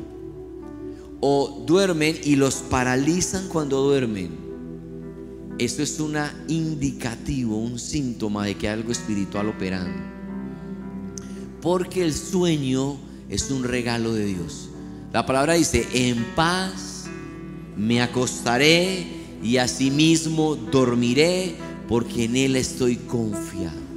O 1.21 1.65
duermen 1.67 2.19
y 2.23 2.37
los 2.37 2.57
paralizan 2.57 3.49
cuando 3.49 3.83
duermen. 3.83 4.48
Eso 5.59 5.83
es 5.83 5.99
un 5.99 6.17
indicativo, 6.47 7.57
un 7.57 7.79
síntoma 7.79 8.47
de 8.47 8.57
que 8.57 8.69
hay 8.69 8.75
algo 8.75 8.93
espiritual 8.93 9.49
operando. 9.49 10.01
Porque 11.61 12.05
el 12.05 12.15
sueño 12.15 12.97
es 13.29 13.51
un 13.51 13.65
regalo 13.65 14.15
de 14.15 14.25
Dios. 14.25 14.69
La 15.13 15.27
palabra 15.27 15.55
dice, 15.55 15.87
en 15.93 16.25
paz 16.37 17.07
me 17.77 18.01
acostaré 18.03 19.07
y 19.43 19.57
asimismo 19.57 20.55
dormiré 20.55 21.57
porque 21.89 22.25
en 22.25 22.37
Él 22.37 22.57
estoy 22.57 22.97
confiado. 22.97 23.89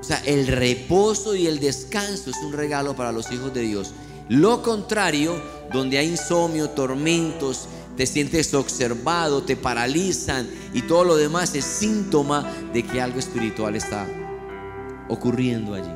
O 0.00 0.04
sea, 0.04 0.18
el 0.26 0.48
reposo 0.48 1.36
y 1.36 1.46
el 1.46 1.60
descanso 1.60 2.30
es 2.30 2.36
un 2.44 2.52
regalo 2.52 2.96
para 2.96 3.12
los 3.12 3.30
hijos 3.30 3.54
de 3.54 3.62
Dios. 3.62 3.92
Lo 4.28 4.62
contrario, 4.62 5.40
donde 5.72 5.98
hay 5.98 6.08
insomnio, 6.08 6.70
tormentos, 6.70 7.68
te 7.96 8.06
sientes 8.06 8.54
observado, 8.54 9.42
te 9.42 9.56
paralizan 9.56 10.48
y 10.72 10.82
todo 10.82 11.04
lo 11.04 11.16
demás 11.16 11.54
es 11.54 11.64
síntoma 11.64 12.50
de 12.72 12.82
que 12.82 13.00
algo 13.00 13.18
espiritual 13.18 13.76
está 13.76 14.06
ocurriendo 15.08 15.74
allí. 15.74 15.90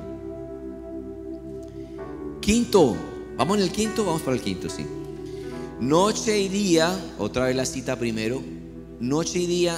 Quinto, 2.41 2.97
Vamos 3.37 3.59
en 3.59 3.65
el 3.65 3.71
quinto, 3.71 4.05
vamos 4.05 4.23
para 4.23 4.35
el 4.37 4.43
quinto, 4.43 4.71
sí. 4.71 4.87
Noche 5.79 6.41
y 6.41 6.49
día, 6.49 6.99
otra 7.19 7.45
vez 7.45 7.57
la 7.57 7.67
cita 7.67 7.99
primero, 7.99 8.43
noche 8.99 9.41
y 9.41 9.47
día 9.47 9.77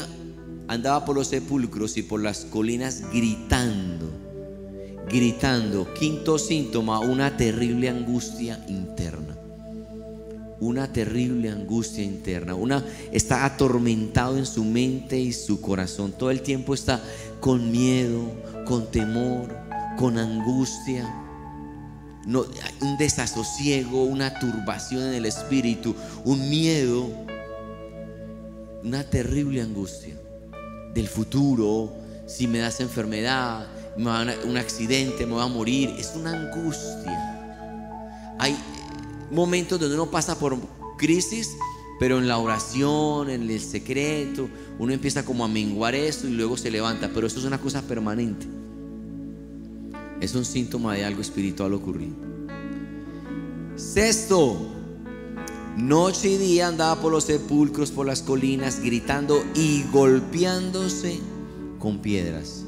andaba 0.68 1.04
por 1.04 1.16
los 1.16 1.26
sepulcros 1.26 1.96
y 1.96 2.02
por 2.04 2.22
las 2.22 2.44
colinas 2.44 3.02
gritando, 3.12 4.06
gritando. 5.10 5.92
Quinto 5.94 6.38
síntoma, 6.38 7.00
una 7.00 7.36
terrible 7.36 7.88
angustia 7.88 8.64
interna. 8.68 9.27
Una 10.60 10.92
terrible 10.92 11.50
angustia 11.50 12.02
interna, 12.02 12.54
una 12.54 12.84
está 13.12 13.44
atormentado 13.44 14.38
en 14.38 14.46
su 14.46 14.64
mente 14.64 15.18
y 15.18 15.32
su 15.32 15.60
corazón. 15.60 16.12
Todo 16.12 16.30
el 16.30 16.42
tiempo 16.42 16.74
está 16.74 17.02
con 17.40 17.70
miedo, 17.70 18.22
con 18.66 18.90
temor, 18.90 19.56
con 19.96 20.18
angustia. 20.18 21.08
No, 22.26 22.44
un 22.82 22.98
desasosiego, 22.98 24.04
una 24.04 24.38
turbación 24.38 25.02
en 25.02 25.14
el 25.14 25.26
espíritu, 25.26 25.94
un 26.24 26.50
miedo, 26.50 27.08
una 28.84 29.02
terrible 29.04 29.62
angustia 29.62 30.14
del 30.94 31.08
futuro, 31.08 31.92
si 32.26 32.46
me 32.46 32.58
das 32.58 32.80
enfermedad, 32.80 33.66
un 33.96 34.56
accidente, 34.56 35.26
me 35.26 35.32
voy 35.32 35.42
a 35.42 35.46
morir. 35.46 35.94
Es 35.98 36.12
una 36.14 36.32
angustia. 36.32 37.38
Hay 38.38 38.56
momentos 39.30 39.78
donde 39.78 39.94
uno 39.94 40.10
pasa 40.10 40.38
por 40.38 40.56
crisis, 40.96 41.56
pero 41.98 42.18
en 42.18 42.28
la 42.28 42.38
oración, 42.38 43.30
en 43.30 43.50
el 43.50 43.60
secreto, 43.60 44.48
uno 44.78 44.92
empieza 44.92 45.24
como 45.24 45.44
a 45.44 45.48
menguar 45.48 45.94
esto 45.94 46.28
y 46.28 46.30
luego 46.30 46.56
se 46.56 46.70
levanta. 46.70 47.10
Pero 47.12 47.26
eso 47.26 47.40
es 47.40 47.44
una 47.44 47.60
cosa 47.60 47.82
permanente. 47.82 48.46
Es 50.20 50.34
un 50.34 50.44
síntoma 50.44 50.94
de 50.94 51.04
algo 51.04 51.20
espiritual 51.20 51.74
ocurrido. 51.74 52.14
Sexto, 53.76 54.58
noche 55.76 56.30
y 56.30 56.36
día 56.36 56.68
andaba 56.68 57.00
por 57.00 57.12
los 57.12 57.24
sepulcros, 57.24 57.90
por 57.90 58.06
las 58.06 58.22
colinas, 58.22 58.80
gritando 58.80 59.44
y 59.54 59.84
golpeándose 59.92 61.20
con 61.78 61.98
piedras. 61.98 62.64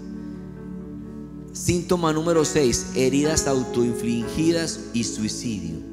Síntoma 1.52 2.12
número 2.12 2.44
6, 2.44 2.92
heridas 2.94 3.48
autoinfligidas 3.48 4.80
y 4.94 5.02
suicidio. 5.02 5.89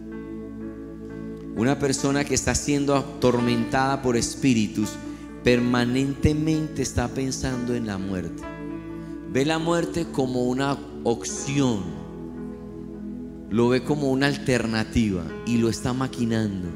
Una 1.58 1.80
persona 1.80 2.24
que 2.24 2.36
está 2.36 2.54
siendo 2.54 2.96
atormentada 2.96 4.04
por 4.04 4.16
espíritus 4.16 4.92
permanentemente 5.44 6.84
está 6.84 7.08
pensando 7.08 7.74
en 7.74 7.88
la 7.88 7.98
muerte. 7.98 8.44
Ve 9.32 9.44
la 9.44 9.58
muerte 9.58 10.06
como 10.12 10.44
una 10.44 10.78
opción. 11.04 11.84
Lo 13.50 13.70
ve 13.70 13.84
como 13.84 14.12
una 14.12 14.28
alternativa 14.28 15.24
y 15.48 15.58
lo 15.58 15.70
está 15.70 15.94
maquinando. 15.94 16.70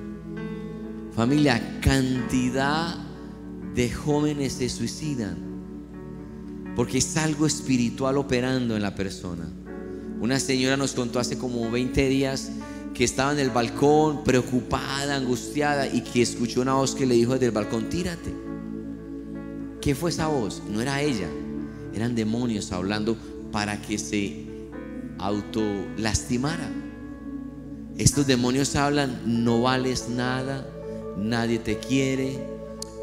Familia, 1.16 1.80
cantidad 1.82 2.96
de 3.76 3.92
jóvenes 3.92 4.54
se 4.54 4.68
suicidan 4.68 5.52
porque 6.76 6.98
es 6.98 7.18
algo 7.18 7.46
espiritual 7.46 8.18
operando 8.18 8.76
en 8.76 8.82
la 8.82 8.96
persona. 8.96 9.48
Una 10.20 10.40
señora 10.40 10.76
nos 10.76 10.94
contó 10.94 11.20
hace 11.20 11.38
como 11.38 11.70
20 11.70 12.10
días 12.10 12.52
que 12.94 13.04
estaba 13.04 13.32
en 13.32 13.40
el 13.40 13.50
balcón 13.50 14.24
preocupada, 14.24 15.16
angustiada 15.16 15.88
y 15.88 16.02
que 16.02 16.22
escuchó 16.22 16.62
una 16.62 16.74
voz 16.74 16.96
que 16.96 17.06
le 17.06 17.16
dijo 17.16 17.34
desde 17.34 17.48
el 17.48 17.52
balcón, 17.52 17.90
tírate. 17.90 18.34
¿Qué 19.82 19.96
fue 19.96 20.10
esa 20.10 20.28
voz? 20.28 20.62
No 20.70 20.82
era 20.82 21.02
ella, 21.02 21.28
eran 21.94 22.16
demonios 22.16 22.72
hablando 22.72 23.18
para 23.52 23.82
que 23.82 23.98
se 23.98 24.46
auto 25.18 25.62
lastimara. 25.98 26.70
Estos 27.98 28.28
demonios 28.28 28.76
hablan, 28.76 29.22
no 29.26 29.62
vales 29.62 30.10
nada, 30.10 30.68
nadie 31.18 31.60
te 31.60 31.78
quiere, 31.78 32.40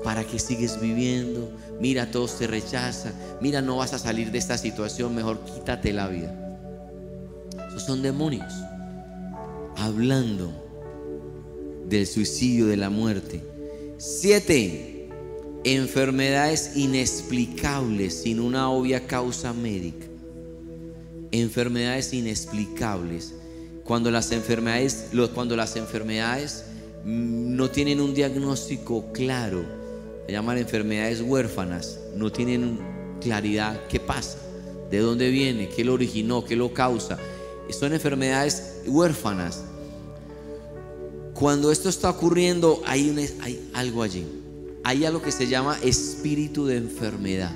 ¿para 0.04 0.24
qué 0.24 0.38
sigues 0.38 0.80
viviendo? 0.80 1.52
mira, 1.80 2.10
todos 2.10 2.38
te 2.38 2.46
rechazan, 2.46 3.12
mira, 3.40 3.62
no 3.62 3.76
vas 3.76 3.92
a 3.92 3.98
salir 3.98 4.30
de 4.30 4.38
esta 4.38 4.58
situación, 4.58 5.14
mejor 5.14 5.40
quítate 5.44 5.92
la 5.92 6.08
vida. 6.08 6.34
Esos 7.68 7.84
son 7.84 8.02
demonios 8.02 8.52
hablando 9.78 10.50
del 11.86 12.06
suicidio, 12.06 12.66
de 12.66 12.76
la 12.76 12.90
muerte. 12.90 13.42
Siete, 13.96 15.08
enfermedades 15.64 16.76
inexplicables 16.76 18.14
sin 18.22 18.40
una 18.40 18.70
obvia 18.70 19.06
causa 19.06 19.52
médica. 19.52 20.06
Enfermedades 21.30 22.12
inexplicables. 22.12 23.34
Cuando 23.84 24.10
las 24.10 24.32
enfermedades, 24.32 25.06
cuando 25.34 25.56
las 25.56 25.76
enfermedades 25.76 26.64
no 27.04 27.70
tienen 27.70 28.00
un 28.00 28.14
diagnóstico 28.14 29.12
claro 29.12 29.78
se 30.28 30.32
llaman 30.32 30.58
enfermedades 30.58 31.22
huérfanas, 31.22 31.98
no 32.14 32.30
tienen 32.30 32.78
claridad 33.18 33.80
qué 33.88 33.98
pasa, 33.98 34.36
de 34.90 34.98
dónde 34.98 35.30
viene, 35.30 35.70
qué 35.70 35.84
lo 35.84 35.94
originó, 35.94 36.44
qué 36.44 36.54
lo 36.54 36.74
causa. 36.74 37.16
Son 37.70 37.94
enfermedades 37.94 38.82
huérfanas. 38.86 39.64
Cuando 41.38 41.70
esto 41.70 41.88
está 41.88 42.10
ocurriendo, 42.10 42.82
hay, 42.86 43.30
hay 43.40 43.70
algo 43.74 44.02
allí. 44.02 44.26
Hay 44.84 45.04
algo 45.04 45.22
que 45.22 45.32
se 45.32 45.46
llama 45.46 45.78
espíritu 45.82 46.66
de 46.66 46.76
enfermedad. 46.76 47.52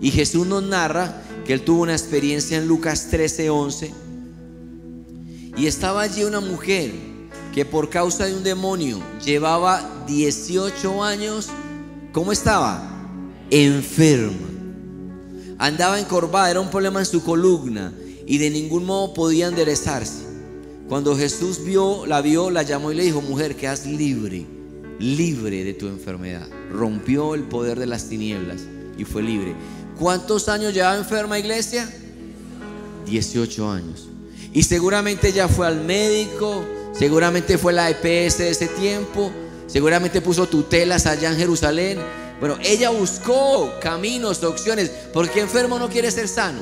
Y 0.00 0.10
Jesús 0.10 0.46
nos 0.46 0.62
narra 0.62 1.22
que 1.44 1.52
él 1.52 1.62
tuvo 1.62 1.82
una 1.82 1.92
experiencia 1.92 2.58
en 2.58 2.66
Lucas 2.68 3.08
13, 3.10 3.50
11. 3.50 3.92
Y 5.56 5.66
estaba 5.66 6.02
allí 6.02 6.24
una 6.24 6.40
mujer 6.40 6.92
que 7.54 7.64
por 7.64 7.90
causa 7.90 8.26
de 8.26 8.34
un 8.34 8.42
demonio 8.42 9.00
llevaba 9.24 10.04
18 10.06 11.02
años 11.02 11.50
¿Cómo 12.12 12.30
estaba? 12.30 12.82
Enferma. 13.50 14.48
Andaba 15.58 15.98
encorvada, 15.98 16.50
era 16.50 16.60
un 16.60 16.68
problema 16.68 17.00
en 17.00 17.06
su 17.06 17.24
columna 17.24 17.92
y 18.26 18.36
de 18.36 18.50
ningún 18.50 18.84
modo 18.84 19.14
podía 19.14 19.48
enderezarse. 19.48 20.31
Cuando 20.92 21.16
Jesús 21.16 21.64
vio, 21.64 22.04
la 22.04 22.20
vio, 22.20 22.50
la 22.50 22.64
llamó 22.64 22.92
y 22.92 22.94
le 22.94 23.04
dijo, 23.04 23.22
mujer, 23.22 23.56
quedas 23.56 23.86
libre, 23.86 24.44
libre 24.98 25.64
de 25.64 25.72
tu 25.72 25.88
enfermedad. 25.88 26.46
Rompió 26.70 27.34
el 27.34 27.44
poder 27.44 27.78
de 27.78 27.86
las 27.86 28.10
tinieblas 28.10 28.60
y 28.98 29.06
fue 29.06 29.22
libre. 29.22 29.54
¿Cuántos 29.98 30.50
años 30.50 30.74
llevaba 30.74 30.98
enferma 30.98 31.38
iglesia? 31.38 31.90
18 33.06 33.70
años. 33.70 34.06
Y 34.52 34.64
seguramente 34.64 35.32
ya 35.32 35.48
fue 35.48 35.66
al 35.66 35.82
médico, 35.82 36.62
seguramente 36.92 37.56
fue 37.56 37.72
la 37.72 37.88
EPS 37.88 38.36
de 38.36 38.50
ese 38.50 38.68
tiempo, 38.68 39.32
Seguramente 39.66 40.20
puso 40.20 40.46
tutelas 40.46 41.06
allá 41.06 41.30
en 41.30 41.38
Jerusalén. 41.38 42.00
Bueno, 42.38 42.58
ella 42.62 42.90
buscó 42.90 43.72
caminos, 43.80 44.44
opciones, 44.44 44.90
porque 45.14 45.40
enfermo 45.40 45.78
no 45.78 45.88
quiere 45.88 46.10
ser 46.10 46.28
sano. 46.28 46.60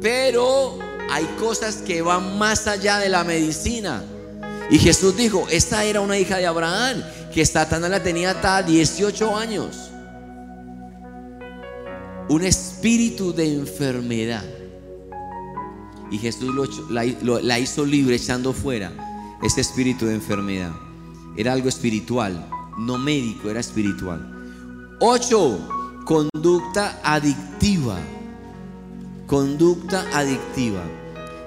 Pero 0.00 0.78
hay 1.10 1.24
cosas 1.38 1.76
que 1.76 2.02
van 2.02 2.38
más 2.38 2.66
allá 2.66 2.98
de 2.98 3.08
la 3.08 3.24
medicina. 3.24 4.02
Y 4.70 4.78
Jesús 4.78 5.16
dijo, 5.16 5.46
esta 5.50 5.84
era 5.84 6.00
una 6.00 6.18
hija 6.18 6.38
de 6.38 6.46
Abraham, 6.46 7.02
que 7.32 7.44
Satanás 7.44 7.90
la 7.90 8.02
tenía 8.02 8.30
hasta 8.30 8.62
18 8.62 9.36
años. 9.36 9.90
Un 12.28 12.42
espíritu 12.42 13.34
de 13.34 13.54
enfermedad. 13.54 14.44
Y 16.10 16.18
Jesús 16.18 16.54
la 16.90 17.58
hizo 17.58 17.84
libre 17.84 18.16
echando 18.16 18.52
fuera 18.52 18.92
ese 19.42 19.60
espíritu 19.60 20.06
de 20.06 20.14
enfermedad. 20.14 20.72
Era 21.36 21.52
algo 21.52 21.68
espiritual, 21.68 22.48
no 22.78 22.96
médico, 22.96 23.50
era 23.50 23.60
espiritual. 23.60 24.96
Ocho, 25.00 25.58
conducta 26.06 27.00
adictiva. 27.02 27.98
Conducta 29.34 30.06
adictiva. 30.12 30.84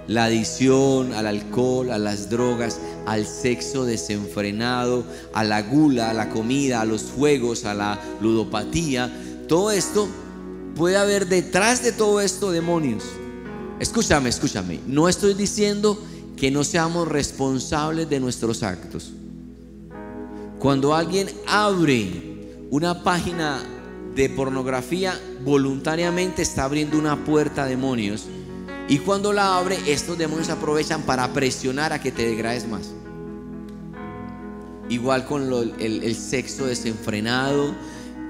La 0.09 0.25
adicción 0.25 1.13
al 1.13 1.25
alcohol, 1.25 1.89
a 1.89 1.97
las 1.97 2.29
drogas, 2.29 2.81
al 3.05 3.25
sexo 3.25 3.85
desenfrenado, 3.85 5.05
a 5.33 5.45
la 5.45 5.61
gula, 5.61 6.09
a 6.09 6.13
la 6.13 6.27
comida, 6.27 6.81
a 6.81 6.85
los 6.85 7.03
juegos, 7.03 7.63
a 7.63 7.73
la 7.73 7.97
ludopatía. 8.19 9.09
Todo 9.47 9.71
esto 9.71 10.09
puede 10.75 10.97
haber 10.97 11.29
detrás 11.29 11.81
de 11.81 11.93
todo 11.93 12.19
esto 12.19 12.51
demonios. 12.51 13.05
Escúchame, 13.79 14.27
escúchame. 14.27 14.81
No 14.85 15.07
estoy 15.07 15.33
diciendo 15.33 15.97
que 16.35 16.51
no 16.51 16.65
seamos 16.65 17.07
responsables 17.07 18.09
de 18.09 18.19
nuestros 18.19 18.63
actos. 18.63 19.13
Cuando 20.59 20.93
alguien 20.93 21.29
abre 21.47 22.65
una 22.69 23.01
página 23.01 23.76
de 24.17 24.29
pornografía, 24.29 25.17
voluntariamente 25.45 26.41
está 26.41 26.63
abriendo 26.63 26.97
una 26.97 27.23
puerta 27.23 27.63
a 27.63 27.65
demonios. 27.67 28.25
Y 28.89 28.97
cuando 28.97 29.31
la 29.31 29.57
abre, 29.57 29.77
estos 29.85 30.17
demonios 30.17 30.49
aprovechan 30.49 31.03
para 31.03 31.31
presionar 31.33 31.93
a 31.93 32.01
que 32.01 32.11
te 32.11 32.25
degrades 32.25 32.67
más. 32.67 32.93
Igual 34.89 35.25
con 35.25 35.43
el, 35.79 36.15
sexo 36.15 36.65
desenfrenado, 36.65 37.75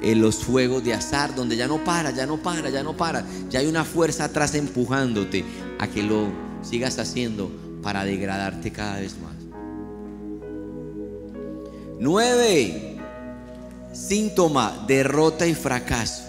en 0.01 0.09
eh, 0.09 0.15
los 0.15 0.43
juegos 0.43 0.83
de 0.83 0.93
azar, 0.93 1.33
donde 1.35 1.55
ya 1.55 1.67
no 1.67 1.83
para, 1.83 2.11
ya 2.11 2.25
no 2.25 2.37
para, 2.37 2.69
ya 2.69 2.83
no 2.83 2.97
para. 2.97 3.25
Ya 3.49 3.59
hay 3.59 3.67
una 3.67 3.85
fuerza 3.85 4.25
atrás 4.25 4.55
empujándote 4.55 5.45
a 5.79 5.87
que 5.87 6.03
lo 6.03 6.27
sigas 6.63 6.99
haciendo 6.99 7.49
para 7.81 8.03
degradarte 8.03 8.71
cada 8.71 8.99
vez 8.99 9.15
más. 9.19 9.35
Nueve, 11.99 12.96
síntoma, 13.97 14.85
derrota 14.87 15.47
y 15.47 15.55
fracaso. 15.55 16.23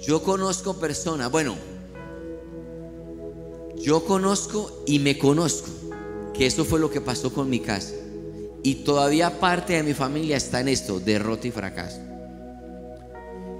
Yo 0.00 0.22
conozco 0.22 0.74
personas, 0.78 1.30
bueno, 1.30 1.54
yo 3.76 4.04
conozco 4.04 4.82
y 4.86 4.98
me 4.98 5.18
conozco 5.18 5.68
que 6.34 6.46
eso 6.46 6.64
fue 6.64 6.80
lo 6.80 6.90
que 6.90 7.00
pasó 7.00 7.32
con 7.32 7.50
mi 7.50 7.60
casa. 7.60 7.92
Y 8.64 8.76
todavía 8.76 9.40
parte 9.40 9.74
de 9.74 9.82
mi 9.82 9.92
familia 9.92 10.36
está 10.36 10.60
en 10.60 10.68
esto, 10.68 11.00
derrota 11.00 11.46
y 11.48 11.50
fracaso. 11.50 11.98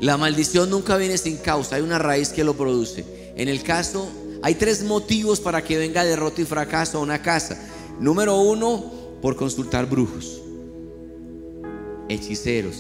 La 0.01 0.17
maldición 0.17 0.71
nunca 0.71 0.97
viene 0.97 1.19
sin 1.19 1.37
causa, 1.37 1.77
hay 1.77 1.83
una 1.83 1.99
raíz 1.99 2.31
que 2.31 2.45
lo 2.45 2.55
produce. 2.55 3.33
En 3.37 3.49
el 3.49 3.63
caso, 3.63 4.09
hay 4.43 4.55
tres 4.57 4.83
motivos 4.83 5.41
para 5.41 5.63
que 5.63 5.77
venga 5.77 6.05
derrota 6.05 6.41
y 6.41 6.45
fracaso 6.45 6.99
a 6.99 7.03
una 7.03 7.23
casa. 7.23 7.61
Número 8.01 8.41
uno, 8.41 8.93
por 9.21 9.37
consultar 9.37 9.87
brujos, 9.87 10.43
hechiceros. 12.13 12.77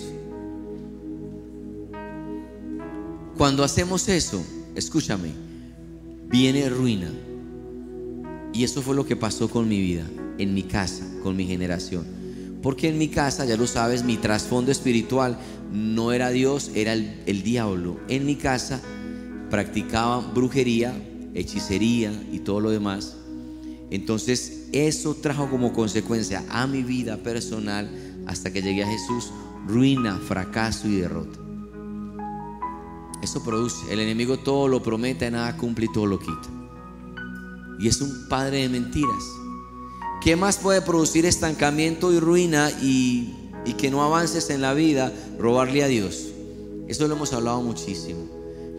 Cuando 3.36 3.64
hacemos 3.64 4.08
eso, 4.08 4.44
escúchame, 4.74 5.30
viene 6.28 6.68
ruina. 6.68 7.10
Y 8.52 8.64
eso 8.64 8.82
fue 8.82 8.94
lo 8.94 9.06
que 9.06 9.16
pasó 9.16 9.48
con 9.48 9.68
mi 9.68 9.80
vida, 9.80 10.06
en 10.38 10.54
mi 10.54 10.62
casa, 10.62 11.06
con 11.22 11.36
mi 11.36 11.46
generación. 11.46 12.04
Porque 12.62 12.88
en 12.88 12.98
mi 12.98 13.08
casa, 13.08 13.44
ya 13.44 13.56
lo 13.56 13.66
sabes, 13.66 14.04
mi 14.04 14.16
trasfondo 14.16 14.70
espiritual 14.70 15.38
no 15.72 16.12
era 16.12 16.30
Dios, 16.30 16.70
era 16.74 16.92
el, 16.92 17.42
diablo. 17.42 17.98
En 18.08 18.26
mi 18.26 18.36
casa 18.36 18.80
practicaban 19.50 20.34
brujería, 20.34 20.94
hechicería 21.34 22.12
y 22.30 22.40
todo 22.40 22.60
lo 22.60 22.70
demás. 22.70 23.16
Entonces 23.90 24.68
eso 24.72 25.14
trajo 25.14 25.50
como 25.50 25.72
consecuencia 25.72 26.44
a 26.48 26.66
mi 26.66 26.82
vida 26.82 27.16
personal 27.16 27.90
hasta 28.26 28.52
que 28.52 28.62
llegué 28.62 28.84
a 28.84 28.88
Jesús 28.88 29.32
ruina, 29.66 30.18
fracaso 30.18 30.88
y 30.88 30.96
derrota. 30.96 31.38
Eso 33.22 33.42
produce. 33.44 33.92
El 33.92 34.00
enemigo 34.00 34.38
todo 34.38 34.66
lo 34.66 34.82
promete, 34.82 35.30
nada 35.30 35.56
cumple 35.56 35.86
y 35.86 35.92
todo 35.92 36.06
lo 36.06 36.18
quita. 36.18 36.48
Y 37.78 37.88
es 37.88 38.00
un 38.00 38.28
padre 38.28 38.62
de 38.62 38.68
mentiras. 38.68 39.24
¿Qué 40.20 40.36
más 40.36 40.58
puede 40.58 40.82
producir 40.82 41.26
estancamiento 41.26 42.12
y 42.12 42.20
ruina 42.20 42.70
y, 42.82 43.34
y 43.64 43.74
que 43.74 43.90
no 43.90 44.02
avances 44.02 44.50
en 44.50 44.60
la 44.60 44.74
vida? 44.74 45.12
Robarle 45.38 45.84
a 45.84 45.88
Dios. 45.88 46.28
Eso 46.88 47.08
lo 47.08 47.14
hemos 47.14 47.32
hablado 47.32 47.62
muchísimo. 47.62 48.28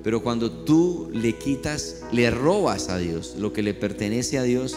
Pero 0.03 0.21
cuando 0.21 0.51
tú 0.51 1.09
le 1.13 1.37
quitas, 1.37 2.03
le 2.11 2.29
robas 2.29 2.89
a 2.89 2.97
Dios 2.97 3.35
lo 3.37 3.53
que 3.53 3.63
le 3.63 3.73
pertenece 3.73 4.37
a 4.37 4.43
Dios, 4.43 4.75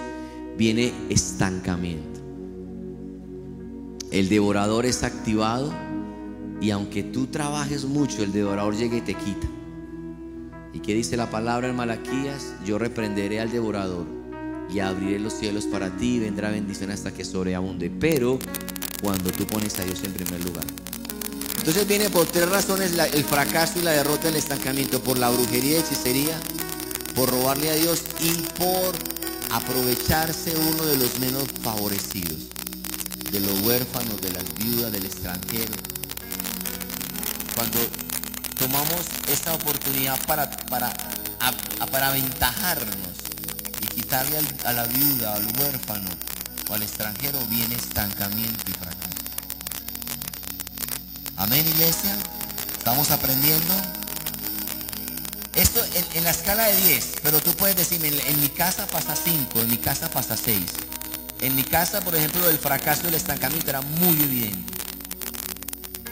viene 0.57 0.93
estancamiento. 1.11 2.16
El 4.11 4.29
devorador 4.29 4.87
es 4.87 5.03
activado 5.03 5.73
y 6.61 6.71
aunque 6.71 7.03
tú 7.03 7.27
trabajes 7.27 7.85
mucho, 7.85 8.23
el 8.23 8.33
devorador 8.33 8.77
llega 8.77 8.97
y 8.97 9.01
te 9.01 9.15
quita. 9.15 9.47
¿Y 10.73 10.81
qué 10.81 10.95
dice 10.95 11.17
la 11.17 11.31
palabra 11.31 11.69
en 11.69 11.77
Malaquías? 11.77 12.55
Yo 12.65 12.79
reprenderé 12.79 13.41
al 13.41 13.51
devorador 13.51 14.07
y 14.73 14.81
abriré 14.81 15.19
los 15.19 15.33
cielos 15.33 15.65
para 15.65 15.97
ti 15.97 16.17
y 16.17 16.19
vendrá 16.21 16.51
bendición 16.51 16.91
hasta 16.91 17.13
que 17.13 17.25
sobreabunde. 17.25 17.91
Pero 17.91 18.39
cuando 19.03 19.31
tú 19.33 19.47
pones 19.47 19.79
a 19.79 19.85
Dios 19.85 20.03
en 20.05 20.13
primer 20.13 20.45
lugar. 20.45 20.65
Entonces 21.59 21.87
viene 21.89 22.09
por 22.11 22.27
tres 22.27 22.49
razones 22.49 22.93
el 23.13 23.25
fracaso 23.25 23.81
y 23.81 23.83
la 23.83 23.93
derrota 23.93 24.29
del 24.29 24.37
estancamiento. 24.37 25.01
Por 25.01 25.19
la 25.19 25.31
brujería 25.31 25.73
y 25.73 25.81
hechicería, 25.81 26.39
por 27.15 27.31
robarle 27.31 27.71
a 27.71 27.75
Dios 27.75 28.03
y 28.21 28.31
por 28.59 28.95
aprovecharse 29.51 30.55
uno 30.57 30.85
de 30.85 30.97
los 30.97 31.19
menos 31.19 31.45
favorecidos. 31.63 32.46
De 33.33 33.41
los 33.41 33.61
huérfanos, 33.61 34.21
de 34.21 34.31
las 34.33 34.55
viudas, 34.55 34.93
del 34.93 35.05
extranjero. 35.05 35.75
Cuando 37.55 37.79
tomamos 38.59 39.01
esta 39.29 39.55
oportunidad 39.55 40.19
para, 40.27 40.51
para, 40.69 40.93
para 41.91 42.09
aventajarnos 42.09 43.17
y 43.83 43.87
quitarle 43.87 44.39
a 44.65 44.73
la 44.73 44.85
viuda, 44.87 45.35
al 45.35 45.47
huérfano 45.59 46.09
o 46.69 46.75
al 46.75 46.83
extranjero, 46.83 47.39
viene 47.51 47.75
estancamiento 47.75 48.65
y 48.69 48.73
fracaso. 48.73 49.07
Amén, 51.37 51.67
iglesia. 51.67 52.17
Estamos 52.79 53.11
aprendiendo. 53.11 53.75
Esto 55.55 55.81
en, 56.15 56.23
la 56.23 56.31
escala 56.31 56.67
de 56.67 56.77
10, 56.77 57.15
pero 57.23 57.41
tú 57.41 57.53
puedes 57.55 57.77
decirme, 57.77 58.09
en, 58.09 58.41
mi 58.41 58.49
casa 58.51 58.87
pasa 58.87 59.17
5, 59.17 59.61
en 59.61 59.71
mi 59.71 59.79
casa 59.79 60.11
pasa 60.11 60.37
6. 60.37 60.61
En 61.41 61.55
mi 61.55 61.63
casa, 61.63 62.01
por 62.01 62.15
ejemplo, 62.15 62.49
el 62.49 62.59
fracaso 62.59 63.03
y 63.05 63.09
el 63.09 63.15
estancamiento 63.15 63.69
era 63.69 63.83
muy 63.83 64.23
evidente. 64.23 64.73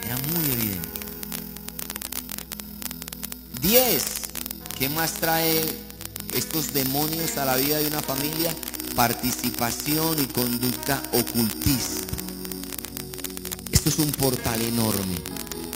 Era 0.03 0.17
muy 0.17 0.51
evidente. 0.51 0.89
10. 3.61 4.03
¿Qué 4.77 4.89
más 4.89 5.13
trae 5.13 5.65
estos 6.33 6.73
demonios 6.73 7.37
a 7.37 7.45
la 7.45 7.55
vida 7.55 7.79
de 7.79 7.87
una 7.87 8.01
familia? 8.01 8.53
Participación 8.95 10.21
y 10.21 10.25
conducta 10.27 11.01
ocultista. 11.11 12.05
Esto 13.71 13.89
es 13.89 13.99
un 13.99 14.11
portal 14.11 14.61
enorme. 14.61 15.15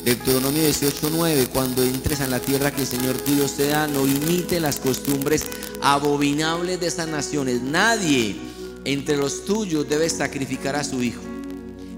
Deuteronomio 0.03 0.62
18:9, 0.63 1.47
cuando 1.47 1.83
entres 1.83 2.19
en 2.21 2.31
la 2.31 2.39
tierra 2.39 2.71
que 2.71 2.81
el 2.81 2.88
Señor 2.88 3.17
tuyo 3.17 3.47
te 3.49 3.67
da, 3.67 3.88
no 3.88 4.05
imite 4.05 4.59
las 4.59 4.79
costumbres 4.79 5.45
abominables 5.81 6.79
de 6.79 6.88
esas 6.88 7.07
naciones. 7.07 7.62
Nadie 7.62 8.48
entre 8.93 9.17
los 9.17 9.45
tuyos 9.45 9.88
debe 9.88 10.10
sacrificar 10.10 10.75
a 10.75 10.84
su 10.84 11.02
hijo, 11.04 11.21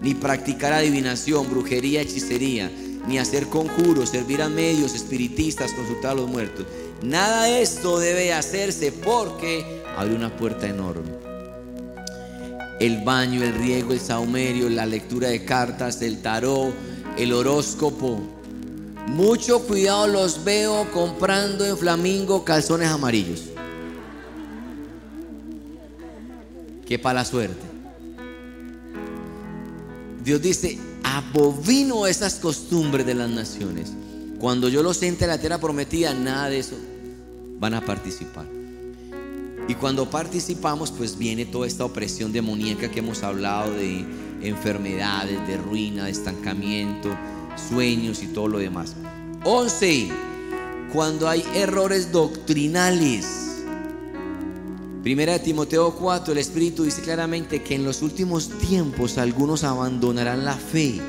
ni 0.01 0.13
practicar 0.13 0.73
adivinación, 0.73 1.49
brujería, 1.49 2.01
hechicería 2.01 2.71
ni 3.07 3.17
hacer 3.17 3.47
conjuros, 3.47 4.09
servir 4.09 4.41
a 4.41 4.49
medios 4.49 4.93
espiritistas, 4.93 5.73
consultar 5.73 6.11
a 6.11 6.15
los 6.15 6.29
muertos. 6.29 6.65
Nada 7.01 7.45
de 7.45 7.61
esto 7.61 7.99
debe 7.99 8.33
hacerse 8.33 8.91
porque 8.91 9.83
abre 9.97 10.15
una 10.15 10.35
puerta 10.35 10.67
enorme. 10.67 11.09
El 12.79 13.03
baño, 13.03 13.43
el 13.43 13.53
riego, 13.55 13.93
el 13.93 13.99
saumerio, 13.99 14.69
la 14.69 14.85
lectura 14.85 15.29
de 15.29 15.45
cartas, 15.45 16.01
el 16.01 16.21
tarot, 16.21 16.73
el 17.17 17.33
horóscopo. 17.33 18.21
Mucho 19.07 19.61
cuidado 19.63 20.07
los 20.07 20.43
veo 20.43 20.89
comprando 20.91 21.65
en 21.65 21.77
Flamingo 21.77 22.43
calzones 22.43 22.89
amarillos. 22.89 23.50
Qué 26.91 26.99
para 26.99 27.21
la 27.21 27.23
suerte. 27.23 27.61
Dios 30.25 30.41
dice, 30.41 30.77
abovino 31.03 32.05
esas 32.05 32.35
costumbres 32.35 33.05
de 33.05 33.13
las 33.13 33.29
naciones. 33.29 33.93
Cuando 34.39 34.67
yo 34.67 34.83
los 34.83 35.01
entre 35.01 35.23
a 35.27 35.29
la 35.29 35.37
tierra 35.39 35.57
prometida, 35.57 36.13
nada 36.13 36.49
de 36.49 36.59
eso 36.59 36.75
van 37.61 37.75
a 37.75 37.85
participar. 37.85 38.45
Y 39.69 39.75
cuando 39.75 40.09
participamos, 40.09 40.91
pues 40.91 41.17
viene 41.17 41.45
toda 41.45 41.65
esta 41.65 41.85
opresión 41.85 42.33
demoníaca 42.33 42.91
que 42.91 42.99
hemos 42.99 43.23
hablado 43.23 43.71
de 43.71 44.05
enfermedades, 44.41 45.47
de 45.47 45.55
ruina, 45.55 46.03
de 46.03 46.11
estancamiento, 46.11 47.07
sueños 47.69 48.21
y 48.21 48.27
todo 48.27 48.49
lo 48.49 48.59
demás. 48.59 48.97
11. 49.45 50.09
Cuando 50.91 51.29
hay 51.29 51.41
errores 51.55 52.11
doctrinales. 52.11 53.50
Primera 55.03 55.33
de 55.33 55.39
Timoteo 55.39 55.95
4, 55.95 56.31
el 56.31 56.37
Espíritu 56.37 56.83
dice 56.83 57.01
claramente 57.01 57.63
que 57.63 57.73
en 57.73 57.83
los 57.83 58.03
últimos 58.03 58.49
tiempos 58.59 59.17
algunos 59.17 59.63
abandonarán 59.63 60.45
la 60.45 60.53
fe 60.53 61.01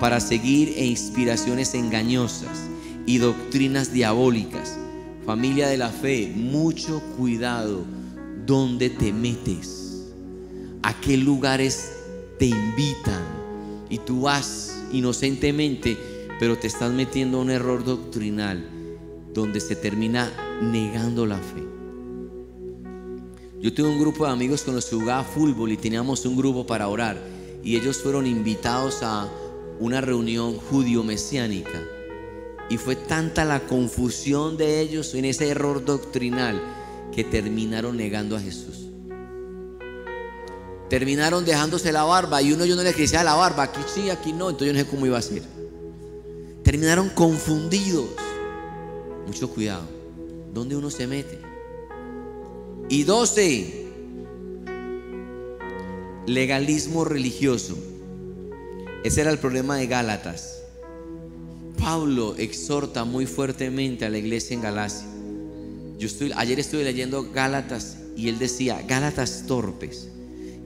para 0.00 0.20
seguir 0.20 0.72
e 0.78 0.86
inspiraciones 0.86 1.74
engañosas 1.74 2.62
y 3.04 3.18
doctrinas 3.18 3.92
diabólicas. 3.92 4.78
Familia 5.26 5.68
de 5.68 5.76
la 5.76 5.90
fe, 5.90 6.32
mucho 6.34 7.02
cuidado 7.18 7.84
donde 8.46 8.88
te 8.88 9.12
metes, 9.12 10.06
a 10.82 10.98
qué 10.98 11.18
lugares 11.18 11.92
te 12.38 12.46
invitan 12.46 13.22
y 13.90 13.98
tú 13.98 14.22
vas 14.22 14.82
inocentemente, 14.92 15.98
pero 16.40 16.56
te 16.56 16.68
estás 16.68 16.90
metiendo 16.90 17.36
a 17.36 17.42
un 17.42 17.50
error 17.50 17.84
doctrinal 17.84 18.66
donde 19.34 19.60
se 19.60 19.76
termina 19.76 20.32
negando 20.62 21.26
la 21.26 21.36
fe. 21.36 21.73
Yo 23.64 23.72
tuve 23.72 23.88
un 23.88 23.98
grupo 23.98 24.26
de 24.26 24.30
amigos 24.30 24.60
con 24.60 24.74
los 24.74 24.84
que 24.84 24.94
jugaba 24.94 25.24
fútbol 25.24 25.72
y 25.72 25.78
teníamos 25.78 26.26
un 26.26 26.36
grupo 26.36 26.66
para 26.66 26.86
orar. 26.86 27.18
Y 27.62 27.76
ellos 27.76 27.96
fueron 27.96 28.26
invitados 28.26 28.98
a 29.02 29.26
una 29.80 30.02
reunión 30.02 30.58
judío-mesiánica. 30.58 31.82
Y 32.68 32.76
fue 32.76 32.94
tanta 32.94 33.46
la 33.46 33.60
confusión 33.60 34.58
de 34.58 34.80
ellos 34.82 35.14
en 35.14 35.24
ese 35.24 35.48
error 35.48 35.82
doctrinal 35.82 36.60
que 37.10 37.24
terminaron 37.24 37.96
negando 37.96 38.36
a 38.36 38.40
Jesús. 38.40 38.90
Terminaron 40.90 41.46
dejándose 41.46 41.90
la 41.90 42.04
barba 42.04 42.42
y 42.42 42.52
uno 42.52 42.66
yo 42.66 42.76
no 42.76 42.82
le 42.82 42.92
decía 42.92 43.24
la 43.24 43.32
barba, 43.32 43.62
aquí 43.62 43.80
sí, 43.86 44.10
aquí 44.10 44.34
no, 44.34 44.50
entonces 44.50 44.66
yo 44.66 44.72
no 44.74 44.78
sé 44.80 44.86
cómo 44.90 45.06
iba 45.06 45.16
a 45.16 45.22
ser. 45.22 45.42
Terminaron 46.62 47.08
confundidos. 47.08 48.10
Mucho 49.26 49.48
cuidado. 49.48 49.88
¿Dónde 50.52 50.76
uno 50.76 50.90
se 50.90 51.06
mete? 51.06 51.43
Y 52.88 53.04
12, 53.04 53.86
legalismo 56.26 57.04
religioso. 57.04 57.78
Ese 59.04 59.22
era 59.22 59.30
el 59.30 59.38
problema 59.38 59.76
de 59.76 59.86
Gálatas. 59.86 60.62
Pablo 61.78 62.34
exhorta 62.36 63.04
muy 63.04 63.26
fuertemente 63.26 64.04
a 64.04 64.10
la 64.10 64.18
iglesia 64.18 64.54
en 64.54 64.62
Galacia. 64.62 65.06
Yo 65.98 66.06
estoy, 66.06 66.32
ayer 66.36 66.60
estuve 66.60 66.84
leyendo 66.84 67.30
Gálatas 67.32 67.96
y 68.16 68.28
él 68.28 68.38
decía, 68.38 68.82
Gálatas 68.86 69.44
torpes, 69.46 70.08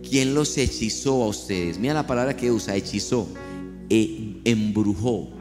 ¿quién 0.08 0.34
los 0.34 0.56
hechizó 0.58 1.22
a 1.22 1.28
ustedes? 1.28 1.78
Mira 1.78 1.94
la 1.94 2.06
palabra 2.06 2.36
que 2.36 2.50
usa, 2.50 2.74
hechizó, 2.74 3.28
e 3.88 4.40
embrujó. 4.44 5.37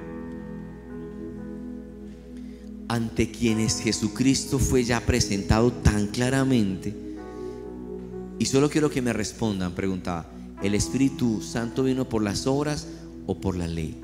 Ante 2.98 3.30
quienes 3.30 3.80
Jesucristo 3.80 4.58
fue 4.58 4.84
ya 4.84 5.00
presentado 5.06 5.72
tan 5.72 6.08
claramente. 6.08 6.96
Y 8.40 8.46
solo 8.48 8.72
quiero 8.72 8.90
que 8.90 9.04
me 9.04 9.14
respondan, 9.14 9.76
preguntaba, 9.76 10.32
¿el 10.64 10.74
Espíritu 10.74 11.44
Santo 11.44 11.84
vino 11.84 12.10
por 12.10 12.24
las 12.24 12.48
obras 12.48 12.88
o 13.28 13.40
por 13.40 13.56
la 13.56 13.68
ley? 13.68 14.02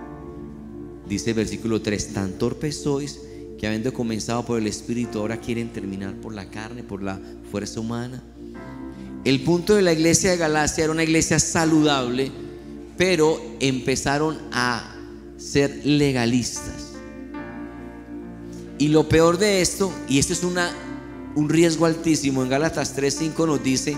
Dice 1.09 1.31
el 1.31 1.37
versículo 1.37 1.81
3, 1.81 2.13
tan 2.13 2.33
torpes 2.33 2.83
sois 2.83 3.19
que 3.57 3.65
habiendo 3.65 3.91
comenzado 3.93 4.45
por 4.45 4.59
el 4.59 4.67
Espíritu, 4.67 5.17
ahora 5.17 5.37
quieren 5.37 5.73
terminar 5.73 6.13
por 6.17 6.35
la 6.35 6.51
carne, 6.51 6.83
por 6.83 7.01
la 7.01 7.19
fuerza 7.49 7.79
humana. 7.79 8.21
El 9.25 9.41
punto 9.41 9.73
de 9.73 9.81
la 9.81 9.93
iglesia 9.93 10.29
de 10.29 10.37
Galacia 10.37 10.83
era 10.83 10.93
una 10.93 11.03
iglesia 11.03 11.39
saludable, 11.39 12.31
pero 12.95 13.41
empezaron 13.59 14.37
a 14.51 14.95
ser 15.37 15.83
legalistas. 15.83 16.92
Y 18.77 18.89
lo 18.89 19.07
peor 19.07 19.37
de 19.37 19.61
esto, 19.61 19.93
y 20.07 20.19
esto 20.19 20.33
es 20.33 20.43
una, 20.43 20.71
un 21.35 21.49
riesgo 21.49 21.85
altísimo, 21.85 22.43
en 22.43 22.49
Gálatas 22.49 22.95
3:5 22.95 23.45
nos 23.45 23.63
dice, 23.63 23.95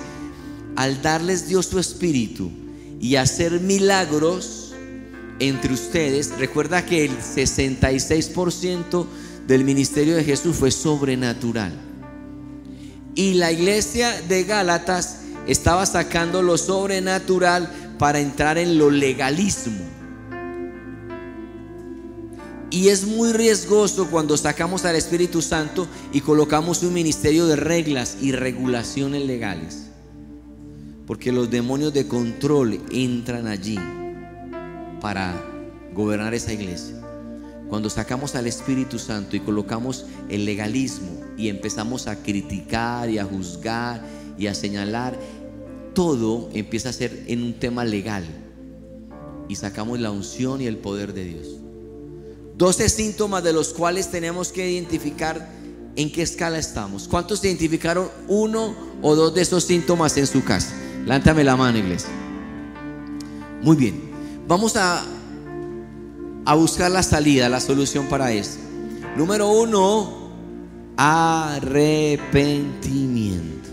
al 0.76 1.02
darles 1.02 1.48
Dios 1.48 1.68
su 1.68 1.80
espíritu 1.80 2.52
y 3.00 3.16
hacer 3.16 3.60
milagros 3.62 4.74
entre 5.40 5.74
ustedes, 5.74 6.38
recuerda 6.38 6.86
que 6.86 7.06
el 7.06 7.18
66% 7.18 9.06
del 9.48 9.64
ministerio 9.64 10.16
de 10.16 10.24
Jesús 10.24 10.56
fue 10.56 10.72
sobrenatural. 10.72 11.74
Y 13.16 13.36
la 13.36 13.52
iglesia 13.52 14.22
de 14.28 14.44
Gálatas 14.44 15.20
estaba 15.48 15.86
sacando 15.86 16.42
lo 16.42 16.58
sobrenatural 16.58 17.72
para 17.98 18.20
entrar 18.20 18.58
en 18.58 18.78
lo 18.78 18.90
legalismo. 18.90 19.84
Y 22.72 22.90
es 22.90 23.06
muy 23.06 23.32
riesgoso 23.32 24.08
cuando 24.10 24.36
sacamos 24.38 24.86
al 24.86 24.96
Espíritu 24.96 25.42
Santo 25.42 25.88
y 26.12 26.22
colocamos 26.22 26.84
un 26.84 26.94
ministerio 26.94 27.46
de 27.46 27.56
reglas 27.56 28.18
y 28.22 28.32
regulaciones 28.32 29.26
legales. 29.26 29.88
Porque 31.06 31.32
los 31.32 31.52
demonios 31.52 31.94
de 31.94 32.08
control 32.08 32.80
entran 32.92 33.48
allí 33.48 33.80
para 35.00 35.40
gobernar 35.94 36.34
esa 36.34 36.52
iglesia. 36.52 36.96
Cuando 37.70 37.90
sacamos 37.90 38.36
al 38.36 38.48
Espíritu 38.48 39.00
Santo 39.00 39.36
y 39.36 39.40
colocamos 39.40 40.06
el 40.30 40.46
legalismo 40.46 41.22
y 41.38 41.50
empezamos 41.50 42.08
a 42.08 42.22
criticar 42.22 43.10
y 43.10 43.20
a 43.20 43.26
juzgar 43.26 44.04
y 44.38 44.48
a 44.48 44.54
señalar, 44.54 45.18
todo 45.94 46.50
empieza 46.54 46.90
a 46.90 46.94
ser 46.94 47.24
en 47.28 47.44
un 47.44 47.54
tema 47.54 47.86
legal. 47.86 48.26
Y 49.48 49.56
sacamos 49.56 50.00
la 50.00 50.12
unción 50.12 50.62
y 50.62 50.66
el 50.66 50.78
poder 50.78 51.14
de 51.14 51.24
Dios. 51.26 51.65
12 52.58 52.90
síntomas 52.90 53.44
de 53.44 53.54
los 53.54 53.74
cuales 53.74 54.10
tenemos 54.10 54.52
que 54.52 54.72
identificar 54.72 55.50
en 55.96 56.12
qué 56.12 56.22
escala 56.22 56.58
estamos. 56.58 57.08
¿Cuántos 57.08 57.44
identificaron 57.44 58.10
uno 58.28 58.76
o 59.02 59.16
dos 59.16 59.34
de 59.34 59.42
esos 59.42 59.64
síntomas 59.64 60.18
en 60.18 60.28
su 60.28 60.44
casa? 60.44 60.74
Lántame 61.06 61.44
la 61.44 61.56
mano, 61.56 61.78
iglesia. 61.78 62.10
Muy 63.62 63.76
bien. 63.76 64.12
Vamos 64.48 64.76
a 64.76 65.04
a 66.46 66.56
buscar 66.56 66.90
la 66.92 67.04
salida, 67.04 67.50
la 67.50 67.60
solución 67.60 68.06
para 68.06 68.32
eso. 68.32 68.60
Número 69.18 69.50
uno, 69.50 70.30
arrepentimiento. 70.96 73.70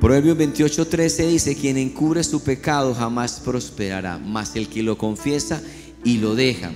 Proverbios 0.00 0.36
28:13 0.36 1.28
dice, 1.28 1.54
quien 1.54 1.78
encubre 1.78 2.24
su 2.24 2.42
pecado 2.42 2.92
jamás 2.92 3.38
prosperará, 3.38 4.18
mas 4.18 4.56
el 4.56 4.68
que 4.68 4.82
lo 4.82 4.98
confiesa 4.98 5.62
y 6.04 6.18
lo 6.18 6.34
deja. 6.34 6.70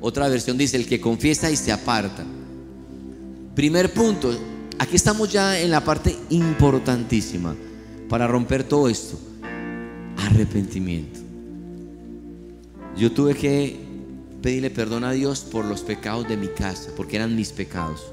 Otra 0.00 0.28
versión 0.28 0.58
dice, 0.58 0.76
el 0.76 0.86
que 0.86 1.00
confiesa 1.00 1.50
y 1.50 1.56
se 1.56 1.72
aparta. 1.72 2.24
Primer 3.54 3.92
punto, 3.92 4.30
aquí 4.78 4.96
estamos 4.96 5.32
ya 5.32 5.58
en 5.58 5.70
la 5.70 5.82
parte 5.82 6.16
importantísima 6.30 7.56
para 8.08 8.26
romper 8.26 8.64
todo 8.64 8.88
esto. 8.88 9.18
Arrepentimiento. 10.18 11.20
Yo 12.96 13.12
tuve 13.12 13.34
que 13.34 13.76
pedirle 14.42 14.70
perdón 14.70 15.04
a 15.04 15.12
Dios 15.12 15.40
por 15.40 15.64
los 15.64 15.82
pecados 15.82 16.28
de 16.28 16.36
mi 16.36 16.48
casa, 16.48 16.90
porque 16.96 17.16
eran 17.16 17.34
mis 17.34 17.52
pecados. 17.52 18.12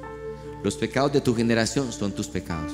Los 0.64 0.76
pecados 0.76 1.14
de 1.14 1.22
tu 1.22 1.36
generación 1.36 1.92
son 1.92 2.12
tus 2.14 2.28
pecados. 2.28 2.72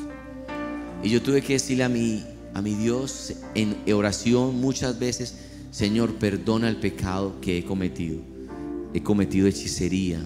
Y 1.04 1.10
yo 1.10 1.22
tuve 1.22 1.42
que 1.42 1.54
decirle 1.54 1.84
a 1.84 1.90
mi, 1.90 2.24
a 2.54 2.62
mi 2.62 2.76
Dios 2.76 3.34
en 3.56 3.78
oración 3.94 4.60
muchas 4.60 5.00
veces, 5.00 5.36
Señor, 5.72 6.16
perdona 6.16 6.68
el 6.68 6.78
pecado 6.78 7.40
que 7.42 7.60
he 7.60 7.64
cometido. 7.64 8.20
He 8.94 9.04
cometido 9.04 9.48
hechicería, 9.48 10.20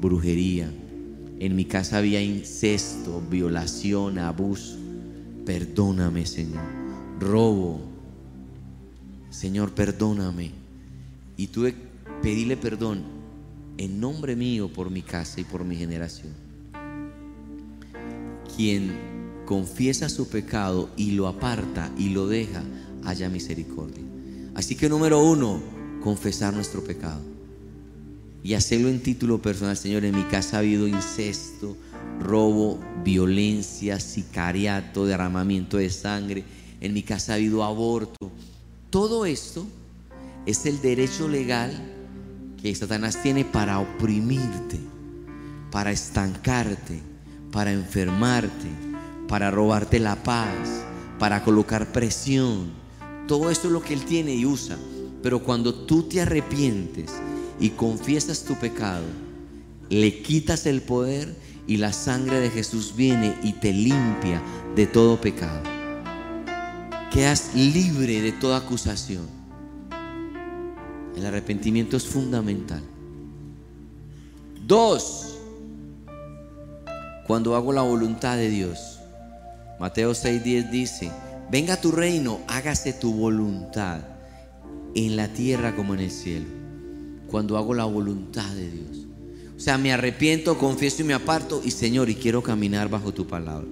brujería. 0.00 0.72
En 1.40 1.56
mi 1.56 1.64
casa 1.64 1.98
había 1.98 2.22
incesto, 2.22 3.20
violación, 3.28 4.18
abuso. 4.18 4.76
Perdóname, 5.44 6.26
Señor. 6.26 6.62
Robo. 7.18 7.80
Señor, 9.30 9.72
perdóname. 9.72 10.52
Y 11.36 11.48
tuve 11.48 11.74
que 11.74 11.88
pedirle 12.22 12.56
perdón 12.56 13.02
en 13.78 14.00
nombre 14.00 14.36
mío 14.36 14.72
por 14.72 14.90
mi 14.90 15.02
casa 15.02 15.40
y 15.40 15.44
por 15.44 15.64
mi 15.64 15.76
generación. 15.76 16.32
Quien 18.56 18.92
confiesa 19.44 20.08
su 20.08 20.28
pecado 20.28 20.90
y 20.96 21.12
lo 21.12 21.26
aparta 21.26 21.92
y 21.96 22.10
lo 22.10 22.28
deja, 22.28 22.62
haya 23.04 23.28
misericordia. 23.28 24.17
Así 24.58 24.74
que 24.74 24.88
número 24.88 25.22
uno, 25.22 25.60
confesar 26.02 26.52
nuestro 26.52 26.82
pecado. 26.82 27.20
Y 28.42 28.54
hacerlo 28.54 28.88
en 28.88 29.00
título 29.00 29.40
personal, 29.40 29.76
Señor, 29.76 30.04
en 30.04 30.16
mi 30.16 30.24
casa 30.24 30.56
ha 30.56 30.58
habido 30.58 30.88
incesto, 30.88 31.76
robo, 32.18 32.80
violencia, 33.04 34.00
sicariato, 34.00 35.06
derramamiento 35.06 35.76
de 35.76 35.90
sangre. 35.90 36.42
En 36.80 36.92
mi 36.92 37.04
casa 37.04 37.30
ha 37.30 37.34
habido 37.36 37.62
aborto. 37.62 38.32
Todo 38.90 39.26
esto 39.26 39.64
es 40.44 40.66
el 40.66 40.80
derecho 40.80 41.28
legal 41.28 41.70
que 42.60 42.74
Satanás 42.74 43.22
tiene 43.22 43.44
para 43.44 43.78
oprimirte, 43.78 44.80
para 45.70 45.92
estancarte, 45.92 47.00
para 47.52 47.70
enfermarte, 47.70 48.68
para 49.28 49.52
robarte 49.52 50.00
la 50.00 50.20
paz, 50.20 50.82
para 51.20 51.44
colocar 51.44 51.92
presión. 51.92 52.87
Todo 53.28 53.50
esto 53.50 53.66
es 53.68 53.74
lo 53.74 53.82
que 53.82 53.92
él 53.92 54.06
tiene 54.06 54.34
y 54.34 54.46
usa. 54.46 54.78
Pero 55.22 55.42
cuando 55.44 55.74
tú 55.74 56.04
te 56.04 56.22
arrepientes 56.22 57.12
y 57.60 57.70
confiesas 57.70 58.42
tu 58.42 58.54
pecado, 58.54 59.04
le 59.90 60.22
quitas 60.22 60.64
el 60.64 60.80
poder 60.80 61.36
y 61.66 61.76
la 61.76 61.92
sangre 61.92 62.40
de 62.40 62.48
Jesús 62.48 62.94
viene 62.96 63.36
y 63.42 63.52
te 63.52 63.72
limpia 63.72 64.42
de 64.74 64.86
todo 64.86 65.20
pecado. 65.20 65.62
Quedas 67.12 67.54
libre 67.54 68.22
de 68.22 68.32
toda 68.32 68.56
acusación. 68.56 69.26
El 71.14 71.26
arrepentimiento 71.26 71.98
es 71.98 72.06
fundamental. 72.06 72.82
Dos, 74.66 75.36
cuando 77.26 77.54
hago 77.54 77.74
la 77.74 77.82
voluntad 77.82 78.36
de 78.36 78.48
Dios. 78.48 79.00
Mateo 79.78 80.12
6:10 80.12 80.70
dice, 80.70 81.10
venga 81.50 81.80
tu 81.80 81.92
reino, 81.92 82.40
hágase 82.48 82.92
tu 82.92 83.12
voluntad 83.12 84.00
en 84.94 85.16
la 85.16 85.28
tierra 85.28 85.74
como 85.76 85.94
en 85.94 86.00
el 86.00 86.10
cielo. 86.10 86.46
Cuando 87.26 87.56
hago 87.56 87.74
la 87.74 87.84
voluntad 87.84 88.48
de 88.54 88.70
Dios. 88.70 89.06
O 89.56 89.60
sea, 89.60 89.76
me 89.76 89.92
arrepiento, 89.92 90.56
confieso 90.56 91.02
y 91.02 91.04
me 91.04 91.14
aparto 91.14 91.60
y 91.64 91.72
Señor, 91.72 92.08
y 92.08 92.14
quiero 92.14 92.42
caminar 92.42 92.88
bajo 92.88 93.12
tu 93.12 93.26
palabra. 93.26 93.68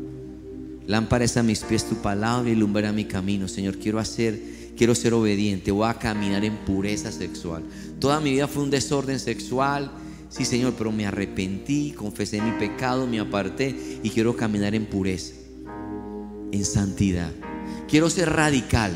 Lámpara 0.87 1.25
es 1.25 1.37
a 1.37 1.43
mis 1.43 1.61
pies 1.61 1.89
tu 1.89 1.97
palabra 1.97 2.51
y 2.51 2.55
lumbrera 2.55 2.93
mi 2.93 3.05
camino. 3.05 3.49
Señor, 3.49 3.79
quiero 3.79 3.99
hacer 3.99 4.57
quiero 4.77 4.95
ser 4.95 5.15
obediente, 5.15 5.73
voy 5.73 5.89
a 5.89 5.95
caminar 5.95 6.45
en 6.45 6.57
pureza 6.59 7.11
sexual. 7.11 7.65
Toda 7.99 8.21
mi 8.21 8.31
vida 8.31 8.47
fue 8.47 8.63
un 8.63 8.71
desorden 8.71 9.19
sexual, 9.19 9.91
sí 10.29 10.45
Señor, 10.45 10.75
pero 10.77 10.93
me 10.93 11.07
arrepentí, 11.07 11.93
confesé 11.93 12.41
mi 12.41 12.53
pecado, 12.53 13.07
me 13.07 13.19
aparté 13.19 13.75
y 14.03 14.11
quiero 14.11 14.37
caminar 14.37 14.75
en 14.75 14.87
pureza, 14.87 15.35
en 16.53 16.65
santidad. 16.65 17.33
Quiero 17.89 18.11
ser 18.11 18.31
radical. 18.31 18.93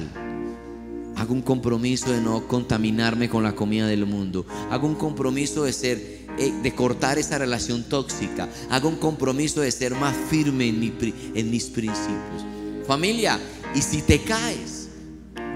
Hago 1.17 1.35
un 1.35 1.43
compromiso 1.43 2.11
de 2.11 2.21
no 2.21 2.49
contaminarme 2.49 3.29
con 3.29 3.43
la 3.43 3.55
comida 3.55 3.87
del 3.87 4.07
mundo. 4.07 4.47
Hago 4.71 4.87
un 4.87 4.95
compromiso 4.95 5.65
de 5.65 5.73
ser 5.73 6.21
eh, 6.39 6.53
de 6.63 6.75
cortar 6.75 7.19
esa 7.19 7.37
relación 7.39 7.85
tóxica. 7.85 8.49
Hago 8.71 8.89
un 8.89 8.97
compromiso 8.97 9.61
de 9.61 9.71
ser 9.71 9.95
más 9.95 10.17
firme 10.31 10.69
en, 10.69 10.97
en 11.35 11.51
mis 11.51 11.67
principios. 11.67 12.47
Familia, 12.87 13.39
y 13.75 13.83
si 13.83 14.01
te 14.01 14.23
caes, 14.23 14.89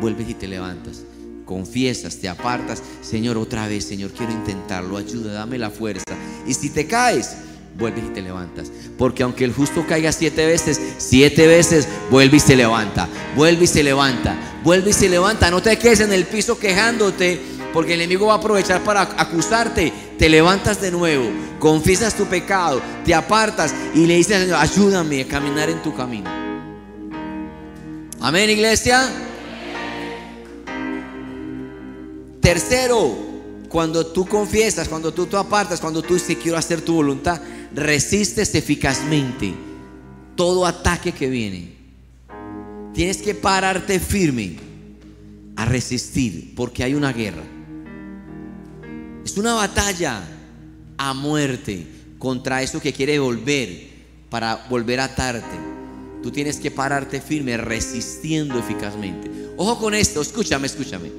vuelves 0.00 0.28
y 0.28 0.34
te 0.34 0.46
levantas. 0.46 1.04
Confiesas, 1.46 2.18
te 2.18 2.28
apartas. 2.28 2.82
Señor, 3.00 3.38
otra 3.38 3.66
vez, 3.66 3.84
Señor, 3.84 4.12
quiero 4.12 4.32
intentarlo. 4.32 4.96
Ayuda, 4.96 5.32
dame 5.32 5.58
la 5.58 5.70
fuerza. 5.70 6.14
Y 6.46 6.54
si 6.54 6.70
te 6.70 6.86
caes, 6.86 7.36
vuelves 7.76 8.04
y 8.04 8.08
te 8.08 8.22
levantas. 8.22 8.70
Porque 8.96 9.22
aunque 9.22 9.44
el 9.44 9.52
justo 9.52 9.84
caiga 9.86 10.12
siete 10.12 10.46
veces, 10.46 10.80
siete 10.98 11.46
veces 11.46 11.88
vuelve 12.10 12.36
y 12.36 12.40
se 12.40 12.56
levanta, 12.56 13.08
vuelve 13.36 13.64
y 13.64 13.68
se 13.68 13.82
levanta, 13.82 14.36
vuelve 14.62 14.90
y 14.90 14.92
se 14.92 15.08
levanta. 15.08 15.50
No 15.50 15.62
te 15.62 15.76
quedes 15.78 16.00
en 16.00 16.12
el 16.12 16.24
piso 16.24 16.58
quejándote, 16.58 17.40
porque 17.72 17.94
el 17.94 18.00
enemigo 18.00 18.26
va 18.26 18.34
a 18.34 18.36
aprovechar 18.36 18.82
para 18.82 19.02
acusarte. 19.02 19.92
Te 20.18 20.28
levantas 20.28 20.80
de 20.80 20.90
nuevo, 20.90 21.28
confiesas 21.58 22.14
tu 22.14 22.26
pecado, 22.26 22.80
te 23.04 23.14
apartas 23.14 23.74
y 23.94 24.06
le 24.06 24.16
dices 24.16 24.42
Señor, 24.42 24.58
ayúdame 24.60 25.22
a 25.22 25.28
caminar 25.28 25.68
en 25.70 25.82
tu 25.82 25.94
camino. 25.94 26.30
Amén, 28.20 28.48
iglesia. 28.48 29.10
Tercero, 32.40 33.34
cuando 33.68 34.06
tú 34.06 34.24
confiesas, 34.24 34.88
cuando 34.88 35.12
tú 35.12 35.26
te 35.26 35.36
apartas, 35.36 35.80
cuando 35.80 36.00
tú 36.00 36.14
dices 36.14 36.36
quiero 36.40 36.56
hacer 36.56 36.80
tu 36.82 36.94
voluntad, 36.94 37.40
resistes 37.74 38.54
eficazmente 38.54 39.54
todo 40.36 40.66
ataque 40.66 41.12
que 41.12 41.28
viene. 41.28 41.74
Tienes 42.92 43.18
que 43.18 43.34
pararte 43.34 43.98
firme 43.98 44.56
a 45.56 45.64
resistir 45.64 46.54
porque 46.54 46.84
hay 46.84 46.94
una 46.94 47.12
guerra. 47.12 47.42
Es 49.24 49.36
una 49.36 49.54
batalla 49.54 50.22
a 50.96 51.14
muerte 51.14 51.86
contra 52.18 52.62
eso 52.62 52.80
que 52.80 52.92
quiere 52.92 53.18
volver 53.18 53.88
para 54.30 54.66
volver 54.68 55.00
a 55.00 55.04
atarte. 55.04 55.56
Tú 56.22 56.30
tienes 56.30 56.58
que 56.58 56.70
pararte 56.70 57.20
firme 57.20 57.56
resistiendo 57.56 58.58
eficazmente. 58.58 59.30
Ojo 59.56 59.78
con 59.78 59.94
esto, 59.94 60.22
escúchame, 60.22 60.66
escúchame. 60.66 61.10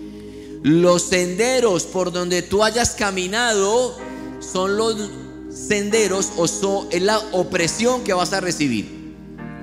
Los 0.63 1.03
senderos 1.03 1.83
por 1.83 2.11
donde 2.11 2.41
tú 2.41 2.63
hayas 2.63 2.91
caminado 2.91 3.97
son 4.39 4.77
los 4.77 5.09
senderos 5.55 6.33
o 6.37 6.47
son, 6.47 6.87
es 6.91 7.01
la 7.01 7.17
opresión 7.31 8.03
que 8.03 8.13
vas 8.13 8.33
a 8.33 8.41
recibir. 8.41 9.15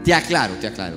Te 0.05 0.15
aclaro, 0.15 0.55
te 0.55 0.67
aclaro. 0.67 0.97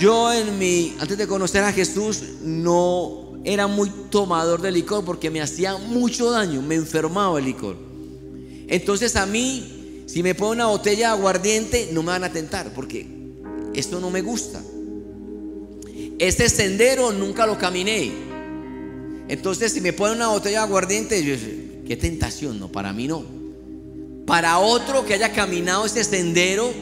Yo 0.00 0.32
en 0.32 0.58
mi, 0.58 0.96
antes 0.98 1.16
de 1.16 1.26
conocer 1.26 1.62
a 1.64 1.72
Jesús, 1.72 2.22
no 2.42 3.40
era 3.44 3.66
muy 3.66 3.90
tomador 4.10 4.60
de 4.60 4.72
licor 4.72 5.04
porque 5.04 5.30
me 5.30 5.40
hacía 5.40 5.76
mucho 5.76 6.30
daño, 6.30 6.62
me 6.62 6.74
enfermaba 6.74 7.38
el 7.38 7.44
licor. 7.44 7.76
Entonces 8.68 9.16
a 9.16 9.26
mí, 9.26 10.04
si 10.06 10.22
me 10.22 10.34
pone 10.34 10.62
una 10.62 10.66
botella 10.66 11.08
de 11.08 11.14
aguardiente, 11.18 11.90
no 11.92 12.02
me 12.02 12.08
van 12.08 12.24
a 12.24 12.32
tentar 12.32 12.72
porque 12.74 13.06
esto 13.74 14.00
no 14.00 14.10
me 14.10 14.22
gusta. 14.22 14.62
Este 16.18 16.48
sendero 16.48 17.12
nunca 17.12 17.46
lo 17.46 17.58
caminé. 17.58 18.12
Entonces, 19.28 19.72
si 19.72 19.80
me 19.80 19.92
ponen 19.92 20.16
una 20.16 20.28
botella 20.28 20.58
de 20.58 20.66
aguardiente, 20.66 21.24
yo 21.24 21.34
qué 21.86 21.96
tentación, 21.96 22.60
no, 22.60 22.70
para 22.70 22.92
mí 22.92 23.08
no. 23.08 23.41
Para 24.26 24.58
otro 24.58 25.04
que 25.04 25.14
haya 25.14 25.32
caminado 25.32 25.84
ese 25.84 26.04
sendero 26.04 26.72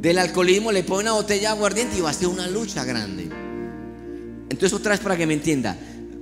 del 0.00 0.18
alcoholismo, 0.18 0.72
le 0.72 0.82
pone 0.82 1.02
una 1.02 1.12
botella 1.12 1.40
de 1.40 1.56
aguardiente 1.56 1.96
y 1.96 2.00
va 2.00 2.10
a 2.10 2.14
ser 2.14 2.28
una 2.28 2.48
lucha 2.48 2.84
grande. 2.84 3.30
Entonces, 4.50 4.72
otra 4.72 4.92
vez 4.92 5.00
para 5.00 5.16
que 5.16 5.26
me 5.26 5.34
entienda, 5.34 5.76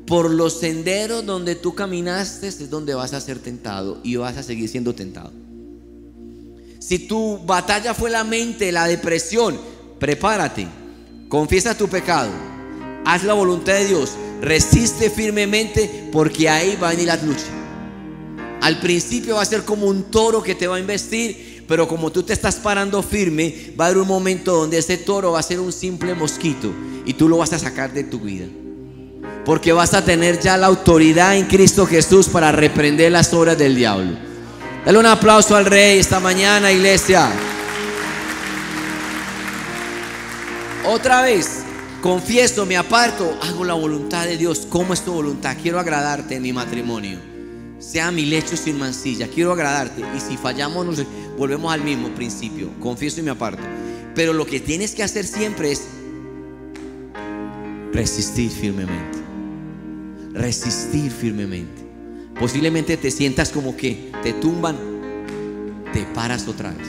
por 0.07 0.31
los 0.31 0.61
senderos 0.61 1.25
donde 1.25 1.55
tú 1.55 1.75
caminaste 1.75 2.49
es 2.49 2.71
donde 2.71 2.95
vas 2.95 3.13
a 3.13 3.21
ser 3.21 3.39
tentado 3.39 4.01
y 4.03 4.17
vas 4.17 4.37
a 4.37 4.43
seguir 4.43 4.69
siendo 4.69 4.95
tentado. 4.95 5.33
Si 6.79 6.99
tu 6.99 7.39
batalla 7.45 7.95
fue 7.95 8.11
la 8.11 8.25
mente, 8.25 8.73
la 8.73 8.87
depresión, 8.87 9.59
prepárate, 9.99 10.67
confiesa 11.29 11.77
tu 11.77 11.89
pecado, 11.89 12.31
haz 13.05 13.25
la 13.25 13.35
voluntad 13.35 13.75
de 13.75 13.87
Dios 13.87 14.17
Resiste 14.41 15.11
firmemente 15.11 16.09
porque 16.11 16.49
ahí 16.49 16.77
va 16.83 16.89
a 16.89 16.91
venir 16.93 17.09
la 17.09 17.17
lucha. 17.17 17.60
Al 18.61 18.81
principio 18.81 19.37
va 19.37 19.43
a 19.43 19.47
ser 19.47 19.65
como 19.65 19.87
un 19.87 20.05
toro 20.05 20.43
que 20.43 20.55
te 20.55 20.67
va 20.67 20.77
a 20.77 20.81
investir, 20.81 21.65
pero 21.67 21.89
como 21.89 22.11
tú 22.11 22.23
te 22.23 22.33
estás 22.33 22.57
parando 22.57 23.03
firme, 23.03 23.73
va 23.79 23.85
a 23.85 23.89
haber 23.89 24.03
un 24.03 24.09
momento 24.09 24.53
donde 24.55 24.79
ese 24.79 24.99
toro 24.99 25.33
va 25.33 25.41
a 25.41 25.43
ser 25.43 25.61
un 25.61 25.73
simple 25.73 26.15
mosquito 26.15 26.73
y 27.07 27.15
tú 27.15 27.29
lo 27.29 27.39
vas 27.39 27.53
a 27.53 27.59
sacar 27.59 27.93
de 27.93 28.05
tu 28.05 28.21
vida. 28.21 28.47
Porque 29.45 29.73
vas 29.73 29.95
a 29.95 30.05
tener 30.05 30.39
ya 30.41 30.57
la 30.57 30.67
autoridad 30.67 31.37
en 31.37 31.47
Cristo 31.47 31.87
Jesús 31.87 32.29
para 32.29 32.53
reprender 32.53 33.13
las 33.13 33.33
obras 33.33 33.57
del 33.57 33.75
diablo. 33.75 34.19
Dale 34.85 34.99
un 34.99 35.07
aplauso 35.07 35.57
al 35.57 35.65
rey 35.65 35.99
esta 35.99 36.21
mañana, 36.21 36.71
iglesia. 36.71 37.31
Otra 40.87 41.23
vez, 41.23 41.61
Confieso, 42.01 42.65
me 42.65 42.79
aparto, 42.79 43.39
hago 43.43 43.63
la 43.63 43.75
voluntad 43.75 44.25
de 44.25 44.39
Dios. 44.39 44.67
¿Cómo 44.71 44.95
es 44.95 45.03
tu 45.03 45.13
voluntad? 45.13 45.55
Quiero 45.61 45.79
agradarte 45.79 46.37
en 46.37 46.43
mi 46.43 46.53
matrimonio. 46.53 47.30
Sea 47.81 48.13
mi 48.13 48.27
lecho 48.27 48.57
sin 48.57 48.79
mancilla. 48.79 49.27
Quiero 49.27 49.53
agradarte. 49.53 50.03
Y 50.17 50.21
si 50.21 50.37
fallamos, 50.37 50.87
nos 50.87 51.05
volvemos 51.37 51.73
al 51.73 51.83
mismo 51.83 52.15
principio. 52.15 52.71
Confieso 52.79 53.21
y 53.21 53.23
me 53.25 53.31
aparto. 53.31 53.63
Pero 54.15 54.33
lo 54.33 54.47
que 54.47 54.61
tienes 54.61 54.95
que 54.95 55.03
hacer 55.03 55.27
siempre 55.27 55.73
es 55.73 55.83
resistir 57.93 58.51
firmemente. 58.51 59.19
Resistir 60.35 61.11
firmemente. 61.11 61.81
Posiblemente 62.39 62.97
te 62.97 63.11
sientas 63.11 63.51
como 63.51 63.77
que 63.77 64.13
te 64.23 64.33
tumban, 64.35 64.77
te 65.93 66.03
paras 66.15 66.47
otra 66.49 66.71
vez. 66.71 66.87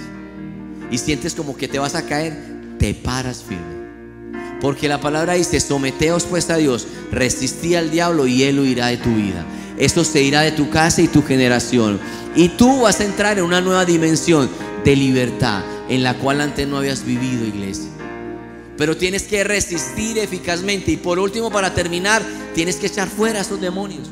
Y 0.92 0.98
sientes 0.98 1.34
como 1.34 1.56
que 1.56 1.68
te 1.68 1.80
vas 1.80 1.96
a 1.96 2.06
caer, 2.06 2.38
te 2.78 2.94
paras 2.94 3.44
firme. 3.44 3.82
Porque 4.62 4.88
la 4.88 5.02
palabra 5.02 5.34
dice, 5.34 5.60
someteos 5.60 6.26
pues 6.26 6.50
a 6.50 6.58
Dios, 6.58 6.88
resistí 7.12 7.76
al 7.76 7.92
diablo 7.92 8.28
y 8.28 8.44
él 8.44 8.60
huirá 8.60 8.88
de 8.88 8.98
tu 8.98 9.14
vida. 9.14 9.46
Esto 9.78 10.04
se 10.04 10.22
irá 10.22 10.42
de 10.42 10.52
tu 10.52 10.70
casa 10.70 11.02
y 11.02 11.08
tu 11.08 11.24
generación. 11.24 12.00
Y 12.36 12.50
tú 12.50 12.82
vas 12.82 13.00
a 13.00 13.06
entrar 13.06 13.38
en 13.38 13.46
una 13.46 13.62
nueva 13.62 13.86
dimensión 13.86 14.50
de 14.84 14.96
libertad 14.96 15.64
en 15.90 16.04
la 16.04 16.14
cual 16.16 16.42
antes 16.42 16.68
no 16.68 16.78
habías 16.78 17.04
vivido, 17.04 17.46
iglesia. 17.46 17.90
Pero 18.78 18.96
tienes 18.98 19.24
que 19.24 19.44
resistir 19.44 20.18
eficazmente. 20.18 20.92
Y 20.92 20.98
por 20.98 21.20
último, 21.20 21.52
para 21.52 21.74
terminar, 21.74 22.24
tienes 22.56 22.78
que 22.78 22.88
echar 22.88 23.08
fuera 23.08 23.40
a 23.40 23.42
esos 23.42 23.60
demonios. 23.60 24.10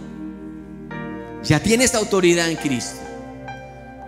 Ya 1.43 1.59
tienes 1.61 1.95
autoridad 1.95 2.49
en 2.49 2.57
Cristo. 2.57 2.99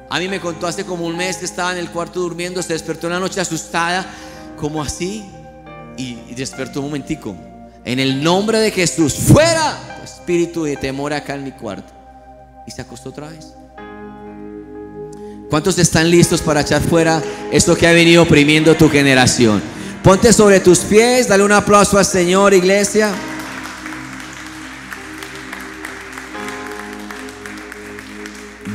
A 0.10 0.20
mí 0.20 0.28
me 0.28 0.42
contó 0.42 0.68
hace 0.68 0.84
como 0.84 1.06
un 1.06 1.16
mes 1.16 1.38
que 1.38 1.46
estaba 1.46 1.72
en 1.72 1.78
el 1.78 1.90
cuarto 1.90 2.20
durmiendo, 2.20 2.62
se 2.62 2.74
despertó 2.74 3.08
una 3.08 3.20
noche 3.20 3.40
asustada, 3.40 4.06
como 4.58 4.84
así, 4.84 5.24
y, 5.96 6.16
despertó 6.36 6.82
un 6.82 6.88
momentico. 6.88 7.34
En 7.86 8.00
el 8.00 8.22
nombre 8.22 8.60
de 8.60 8.72
Jesús, 8.72 9.14
fuera 9.14 9.91
espíritu 10.04 10.64
de 10.64 10.78
temor 10.78 11.14
acá 11.14 11.36
en 11.36 11.44
mi 11.44 11.52
cuarto. 11.52 11.94
Y 12.68 12.72
se 12.72 12.82
acostó 12.82 13.10
otra 13.10 13.30
vez. 13.30 13.54
¿Cuántos 15.50 15.78
están 15.80 16.10
listos 16.10 16.42
para 16.42 16.62
echar 16.62 16.82
fuera 16.82 17.22
esto 17.52 17.76
que 17.76 17.88
ha 17.88 17.92
venido 17.92 18.24
oprimiendo 18.24 18.76
tu 18.76 18.90
generación? 18.90 19.62
Ponte 20.04 20.32
sobre 20.32 20.60
tus 20.60 20.80
pies, 20.80 21.28
dale 21.28 21.44
un 21.44 21.52
aplauso 21.52 21.98
al 21.98 22.06
Señor, 22.06 22.54
iglesia. 22.54 23.14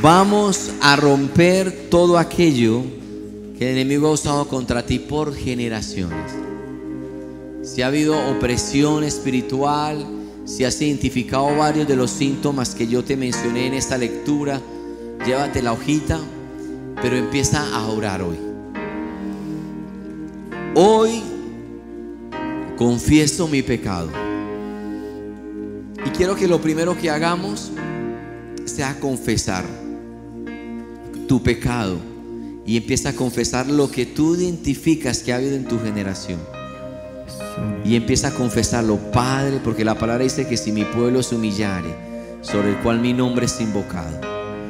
Vamos 0.01 0.71
a 0.81 0.95
romper 0.95 1.89
todo 1.89 2.17
aquello 2.17 2.83
que 3.57 3.65
el 3.65 3.77
enemigo 3.77 4.07
ha 4.07 4.11
usado 4.11 4.47
contra 4.47 4.85
ti 4.85 4.99
por 4.99 5.35
generaciones 5.35 6.47
si 7.67 7.81
ha 7.81 7.87
habido 7.87 8.15
opresión 8.31 9.03
espiritual, 9.03 10.07
si 10.47 10.63
has 10.63 10.81
identificado 10.81 11.57
varios 11.57 11.87
de 11.87 11.97
los 11.97 12.09
síntomas 12.09 12.73
que 12.73 12.87
yo 12.87 13.03
te 13.03 13.17
mencioné 13.17 13.67
en 13.67 13.73
esta 13.73 13.97
lectura, 13.97 14.61
llévate 15.25 15.61
la 15.61 15.73
hojita, 15.73 16.19
pero 17.01 17.17
empieza 17.17 17.75
a 17.75 17.85
orar 17.87 18.21
hoy. 18.21 18.37
Hoy 20.73 21.21
confieso 22.77 23.49
mi 23.49 23.61
pecado. 23.61 24.09
Y 26.05 26.09
quiero 26.11 26.33
que 26.33 26.47
lo 26.47 26.61
primero 26.61 26.97
que 26.97 27.09
hagamos 27.09 27.73
sea 28.63 28.97
confesar 29.01 29.65
tu 31.27 31.43
pecado 31.43 31.97
y 32.65 32.77
empieza 32.77 33.09
a 33.09 33.13
confesar 33.13 33.67
lo 33.67 33.91
que 33.91 34.05
tú 34.05 34.35
identificas 34.35 35.19
que 35.19 35.33
ha 35.33 35.35
habido 35.35 35.57
en 35.57 35.65
tu 35.65 35.77
generación. 35.77 36.56
Y 37.83 37.95
empieza 37.95 38.29
a 38.29 38.33
confesarlo, 38.33 38.97
Padre, 39.11 39.59
porque 39.63 39.85
la 39.85 39.95
palabra 39.95 40.23
dice 40.23 40.47
que 40.47 40.57
si 40.57 40.71
mi 40.71 40.83
pueblo 40.83 41.23
se 41.23 41.35
humillare, 41.35 41.95
sobre 42.41 42.71
el 42.71 42.77
cual 42.77 42.99
mi 42.99 43.13
nombre 43.13 43.45
es 43.45 43.61
invocado, 43.61 44.19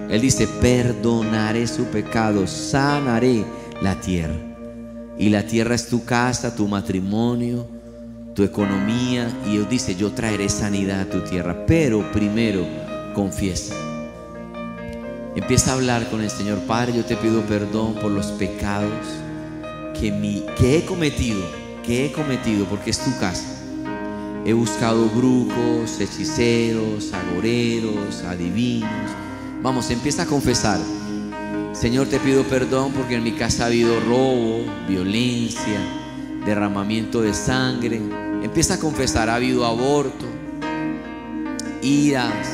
Él 0.09 0.21
dice, 0.21 0.47
perdonaré 0.61 1.67
su 1.67 1.85
pecado, 1.85 2.45
sanaré 2.47 3.43
la 3.81 3.99
tierra. 3.99 4.35
Y 5.17 5.29
la 5.29 5.43
tierra 5.43 5.73
es 5.73 5.87
tu 5.87 6.05
casa, 6.05 6.55
tu 6.55 6.67
matrimonio, 6.67 7.67
tu 8.35 8.43
economía. 8.43 9.27
Y 9.47 9.53
Dios 9.53 9.69
dice, 9.69 9.95
yo 9.95 10.11
traeré 10.11 10.47
sanidad 10.47 11.01
a 11.01 11.09
tu 11.09 11.21
tierra. 11.21 11.65
Pero 11.65 12.11
primero, 12.11 12.65
confiesa. 13.15 13.73
Empieza 15.35 15.71
a 15.71 15.73
hablar 15.73 16.07
con 16.09 16.21
el 16.21 16.29
Señor. 16.29 16.59
Padre, 16.67 16.93
yo 16.93 17.03
te 17.03 17.15
pido 17.15 17.41
perdón 17.41 17.95
por 17.95 18.11
los 18.11 18.27
pecados 18.27 18.91
que, 19.99 20.45
que 20.55 20.77
he 20.77 20.85
cometido 20.85 21.41
que 21.87 22.05
he 22.05 22.11
cometido, 22.11 22.65
porque 22.65 22.89
es 22.89 22.99
tu 22.99 23.17
casa. 23.17 23.45
He 24.45 24.51
buscado 24.51 25.05
brujos, 25.07 25.99
hechiceros, 26.01 27.13
agoreros, 27.13 28.23
adivinos. 28.23 28.89
Vamos, 29.63 29.89
empieza 29.89 30.23
a 30.23 30.25
confesar. 30.25 30.79
Señor, 31.71 32.07
te 32.07 32.19
pido 32.19 32.43
perdón 32.43 32.91
porque 32.91 33.15
en 33.15 33.23
mi 33.23 33.31
casa 33.31 33.63
ha 33.63 33.67
habido 33.67 33.99
robo, 34.01 34.65
violencia, 34.87 35.79
derramamiento 36.45 37.21
de 37.21 37.33
sangre. 37.33 38.01
Empieza 38.43 38.73
a 38.73 38.79
confesar, 38.79 39.29
ha 39.29 39.35
habido 39.35 39.65
aborto, 39.65 40.25
iras. 41.81 42.47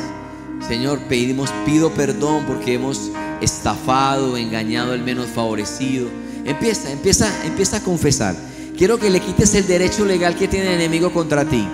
Señor, 0.67 0.99
pedimos, 1.09 1.49
pido 1.65 1.91
perdón 1.91 2.43
porque 2.45 2.75
hemos 2.75 3.09
estafado, 3.41 4.37
engañado 4.37 4.93
al 4.93 5.01
menos 5.01 5.27
favorecido. 5.27 6.07
Empieza, 6.45 6.91
empieza, 6.91 7.45
empieza 7.45 7.77
a 7.77 7.83
confesar. 7.83 8.52
Quiero 8.77 8.97
que 8.97 9.11
le 9.11 9.19
quites 9.19 9.53
el 9.53 9.67
derecho 9.67 10.03
legal 10.03 10.35
que 10.35 10.47
tiene 10.47 10.67
el 10.67 10.81
enemigo 10.81 11.13
contra 11.13 11.45
ti. 11.45 11.67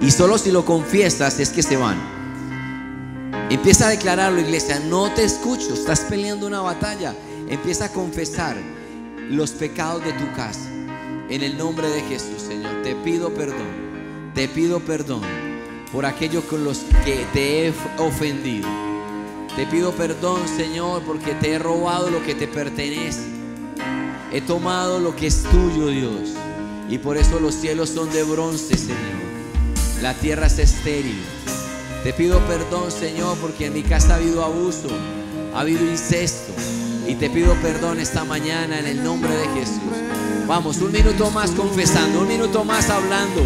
Y 0.00 0.10
solo 0.10 0.36
si 0.36 0.50
lo 0.50 0.64
confiesas 0.64 1.40
es 1.40 1.50
que 1.50 1.62
se 1.62 1.76
van. 1.76 1.96
Empieza 3.48 3.86
a 3.86 3.90
declararlo, 3.90 4.40
iglesia. 4.40 4.78
No 4.80 5.10
te 5.14 5.24
escucho. 5.24 5.72
Estás 5.72 6.00
peleando 6.00 6.46
una 6.46 6.60
batalla. 6.60 7.14
Empieza 7.48 7.86
a 7.86 7.88
confesar 7.88 8.56
los 9.30 9.52
pecados 9.52 10.04
de 10.04 10.12
tu 10.12 10.30
casa. 10.34 10.68
En 11.30 11.42
el 11.42 11.56
nombre 11.56 11.88
de 11.88 12.02
Jesús, 12.02 12.42
Señor. 12.46 12.82
Te 12.82 12.94
pido 12.94 13.32
perdón. 13.32 14.32
Te 14.34 14.46
pido 14.48 14.80
perdón 14.80 15.22
por 15.92 16.04
aquellos 16.04 16.44
con 16.44 16.64
los 16.64 16.80
que 17.04 17.24
te 17.32 17.68
he 17.68 17.72
ofendido. 17.98 18.68
Te 19.56 19.64
pido 19.66 19.92
perdón, 19.92 20.40
Señor, 20.48 21.02
porque 21.06 21.32
te 21.34 21.52
he 21.52 21.58
robado 21.58 22.10
lo 22.10 22.22
que 22.24 22.34
te 22.34 22.48
pertenece. 22.48 23.33
He 24.34 24.40
tomado 24.40 24.98
lo 24.98 25.14
que 25.14 25.28
es 25.28 25.44
tuyo, 25.44 25.86
Dios. 25.86 26.30
Y 26.88 26.98
por 26.98 27.16
eso 27.16 27.38
los 27.38 27.54
cielos 27.54 27.90
son 27.90 28.10
de 28.10 28.24
bronce, 28.24 28.76
Señor. 28.76 28.98
La 30.02 30.12
tierra 30.14 30.48
es 30.48 30.58
estéril. 30.58 31.22
Te 32.02 32.12
pido 32.12 32.40
perdón, 32.40 32.90
Señor, 32.90 33.38
porque 33.38 33.66
en 33.66 33.74
mi 33.74 33.84
casa 33.84 34.14
ha 34.14 34.16
habido 34.16 34.44
abuso, 34.44 34.88
ha 35.54 35.60
habido 35.60 35.88
incesto. 35.88 36.52
Y 37.06 37.14
te 37.14 37.30
pido 37.30 37.54
perdón 37.62 38.00
esta 38.00 38.24
mañana 38.24 38.80
en 38.80 38.86
el 38.86 39.04
nombre 39.04 39.30
de 39.36 39.46
Jesús. 39.50 39.78
Vamos, 40.48 40.78
un 40.78 40.90
minuto 40.90 41.30
más 41.30 41.52
confesando, 41.52 42.22
un 42.22 42.26
minuto 42.26 42.64
más 42.64 42.90
hablando. 42.90 43.40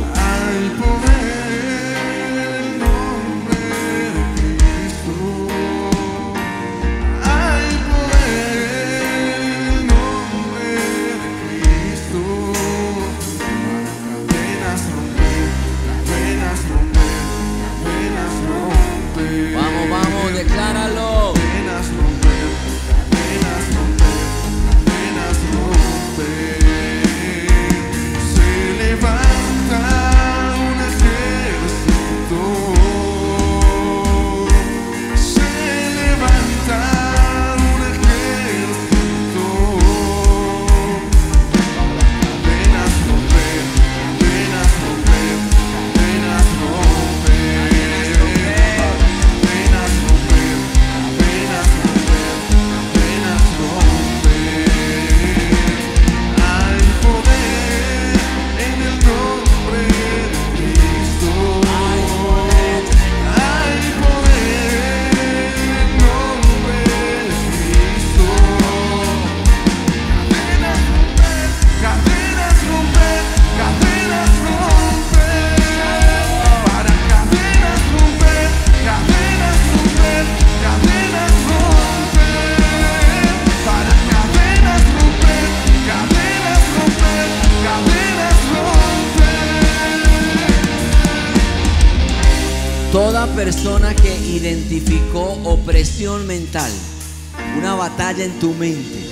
Tu 98.41 98.53
mente, 98.55 99.11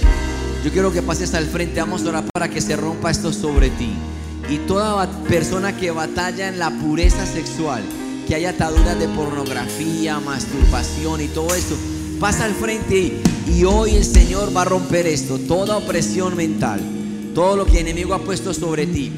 yo 0.65 0.73
quiero 0.73 0.93
que 0.93 1.03
pases 1.03 1.35
al 1.35 1.47
frente, 1.47 1.81
vamos 1.81 2.05
a 2.05 2.09
orar 2.09 2.25
para 2.33 2.49
que 2.49 2.61
se 2.61 2.77
rompa 2.77 3.11
esto 3.11 3.33
sobre 3.33 3.71
ti. 3.71 3.93
Y 4.49 4.59
toda 4.59 5.09
persona 5.29 5.77
que 5.77 5.91
batalla 5.91 6.49
en 6.49 6.59
la 6.59 6.71
pureza 6.71 7.25
sexual, 7.27 7.83
que 8.27 8.35
hay 8.35 8.45
ataduras 8.45 8.99
de 8.99 9.09
pornografía, 9.09 10.19
masturbación 10.21 11.21
y 11.21 11.29
todo 11.29 11.55
esto, 11.55 11.77
pasa 12.21 12.45
al 12.45 12.55
frente 12.55 13.21
y, 13.47 13.65
hoy 13.65 13.97
el 13.97 14.05
Señor 14.05 14.57
va 14.57 14.63
a 14.63 14.65
romper 14.65 15.07
esto, 15.07 15.39
toda 15.39 15.77
opresión 15.77 16.37
mental, 16.37 16.81
todo 17.35 17.57
lo 17.57 17.67
que 17.67 17.81
el 17.81 17.87
enemigo 17.87 18.15
ha 18.15 18.25
puesto 18.25 18.53
sobre 18.53 18.87
ti, 18.87 19.13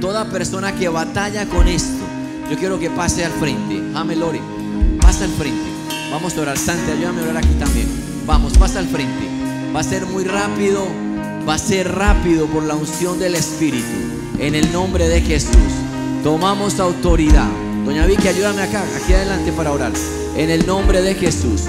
toda 0.00 0.30
persona 0.30 0.74
que 0.76 0.88
batalla 0.88 1.48
con 1.48 1.66
esto, 1.68 2.04
yo 2.50 2.56
quiero 2.58 2.78
que 2.78 2.90
pase 2.90 3.24
al 3.24 3.32
frente. 3.32 3.80
Jame 3.92 4.14
Lore, 4.14 4.40
pasa 5.00 5.24
al 5.24 5.30
frente. 5.30 5.70
Vamos 6.10 6.36
a 6.36 6.42
orar. 6.42 6.58
Santi, 6.58 6.90
ayúdame 6.90 7.22
a 7.22 7.24
orar 7.24 7.36
aquí 7.38 7.54
también. 7.58 7.88
Vamos, 8.26 8.58
pasa 8.58 8.78
al 8.78 8.86
frente. 8.86 9.41
Va 9.74 9.80
a 9.80 9.84
ser 9.84 10.06
muy 10.06 10.24
rápido. 10.24 10.86
Va 11.48 11.54
a 11.54 11.58
ser 11.58 11.92
rápido 11.92 12.46
por 12.46 12.62
la 12.62 12.74
unción 12.74 13.18
del 13.18 13.34
Espíritu. 13.34 13.86
En 14.38 14.54
el 14.54 14.72
nombre 14.72 15.08
de 15.08 15.20
Jesús. 15.20 15.72
Tomamos 16.22 16.78
autoridad. 16.80 17.48
Doña 17.84 18.06
Vicky, 18.06 18.28
ayúdame 18.28 18.62
acá, 18.62 18.84
aquí 19.02 19.12
adelante 19.12 19.52
para 19.52 19.72
orar. 19.72 19.92
En 20.36 20.50
el 20.50 20.66
nombre 20.66 21.02
de 21.02 21.14
Jesús. 21.14 21.62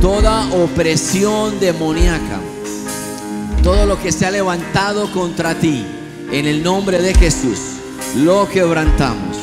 Toda 0.00 0.46
opresión 0.54 1.58
demoníaca 1.60 2.40
todo 3.62 3.86
lo 3.86 4.00
que 4.02 4.10
se 4.10 4.26
ha 4.26 4.30
levantado 4.30 5.10
contra 5.12 5.54
ti, 5.54 5.84
en 6.32 6.46
el 6.46 6.64
nombre 6.64 7.00
de 7.00 7.14
Jesús, 7.14 7.58
lo 8.16 8.48
quebrantamos, 8.48 9.36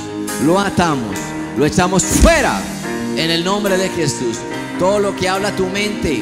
lo 0.44 0.60
atamos, 0.60 1.16
lo 1.58 1.66
echamos 1.66 2.04
fuera, 2.04 2.62
en 3.16 3.32
el 3.32 3.46
nombre 3.46 3.78
de 3.78 3.88
Jesús. 3.90 4.38
Todo 4.78 5.00
lo 5.00 5.16
que 5.16 5.30
habla 5.30 5.56
tu 5.56 5.68
mente, 5.68 6.22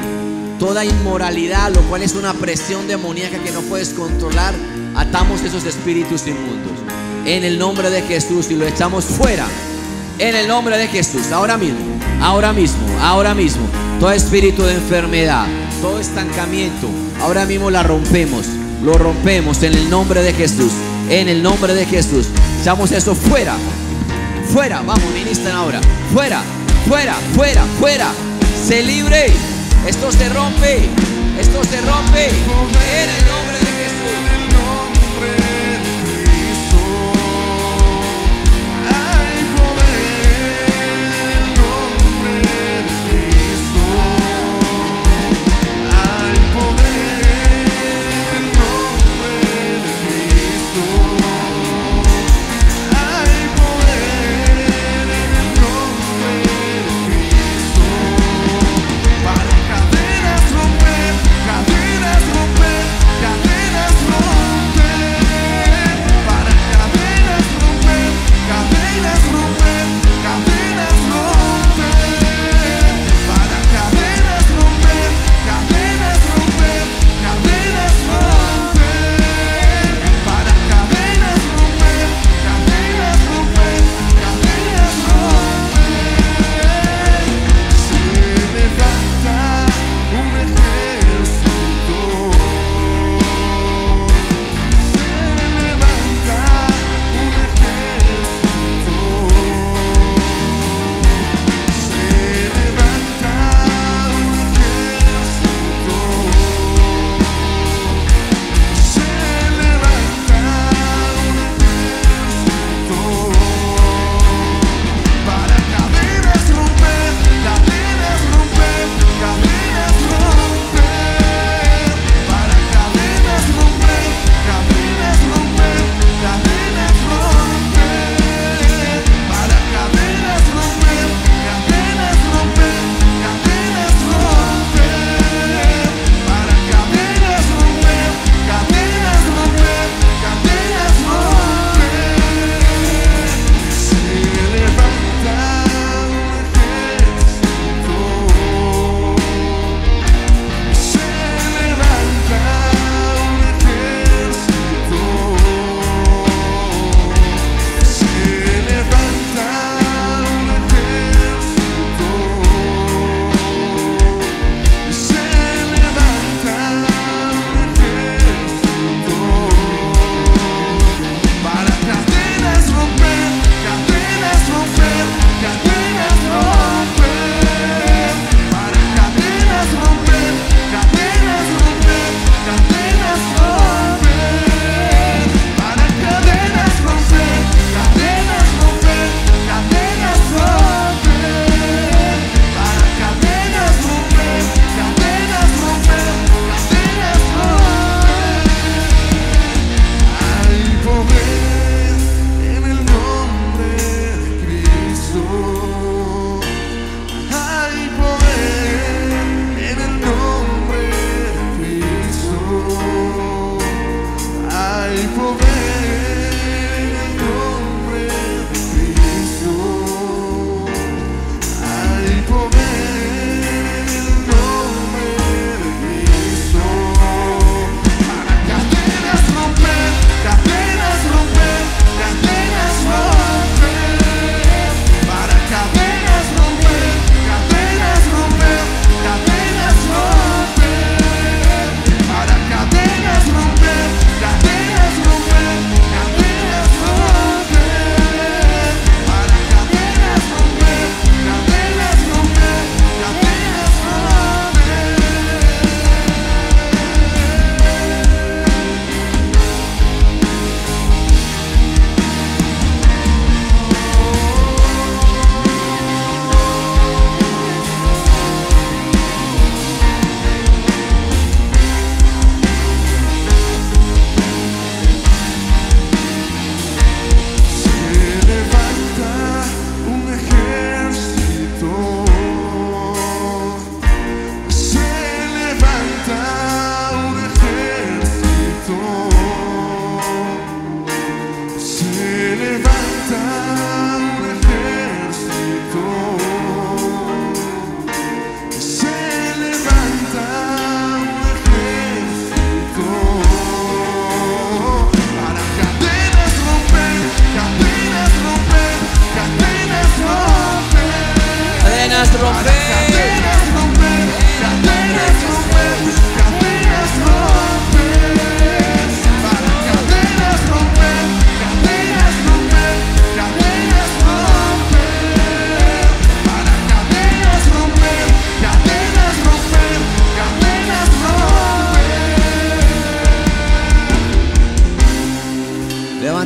toda 0.60 0.86
inmoralidad, 0.86 1.74
lo 1.74 1.82
cual 1.84 2.04
es 2.04 2.14
una 2.14 2.34
presión 2.34 2.88
demoníaca 2.88 3.40
que 3.40 3.52
no 3.52 3.62
puedes 3.62 3.90
controlar, 3.90 4.54
atamos 4.96 5.42
esos 5.42 5.66
espíritus 5.66 6.28
inmundos, 6.28 6.74
en 7.26 7.44
el 7.44 7.60
nombre 7.60 7.90
de 7.90 8.02
Jesús 8.02 8.50
y 8.50 8.56
lo 8.56 8.66
echamos 8.66 9.06
fuera. 9.06 9.46
En 10.20 10.36
el 10.36 10.48
nombre 10.48 10.78
de 10.78 10.88
Jesús, 10.88 11.32
ahora 11.32 11.58
mismo, 11.58 11.78
ahora 12.22 12.52
mismo, 12.52 12.88
ahora 13.02 13.36
mismo. 13.36 13.68
Todo 14.00 14.12
espíritu 14.12 14.64
de 14.64 14.74
enfermedad, 14.74 15.46
todo 15.82 16.00
estancamiento, 16.00 16.88
ahora 17.22 17.46
mismo 17.46 17.70
la 17.70 17.84
rompemos, 17.84 18.48
lo 18.84 18.94
rompemos 18.94 19.62
en 19.62 19.76
el 19.76 19.90
nombre 19.90 20.24
de 20.24 20.34
Jesús. 20.34 20.72
En 21.10 21.30
el 21.30 21.42
nombre 21.42 21.74
de 21.74 21.86
Jesús, 21.86 22.28
echamos 22.60 22.92
eso 22.92 23.16
fuera, 23.16 23.56
fuera, 24.52 24.82
vamos, 24.82 25.06
ministran 25.14 25.56
ahora, 25.56 25.80
fuera, 26.14 26.42
fuera, 26.88 27.14
fuera, 27.34 27.64
fuera. 27.80 28.12
Se 28.68 28.84
libre, 28.84 29.28
esto 29.86 30.12
se 30.12 30.30
rompe, 30.30 30.90
esto 31.40 31.64
se 31.64 31.82
rompe 31.82 32.30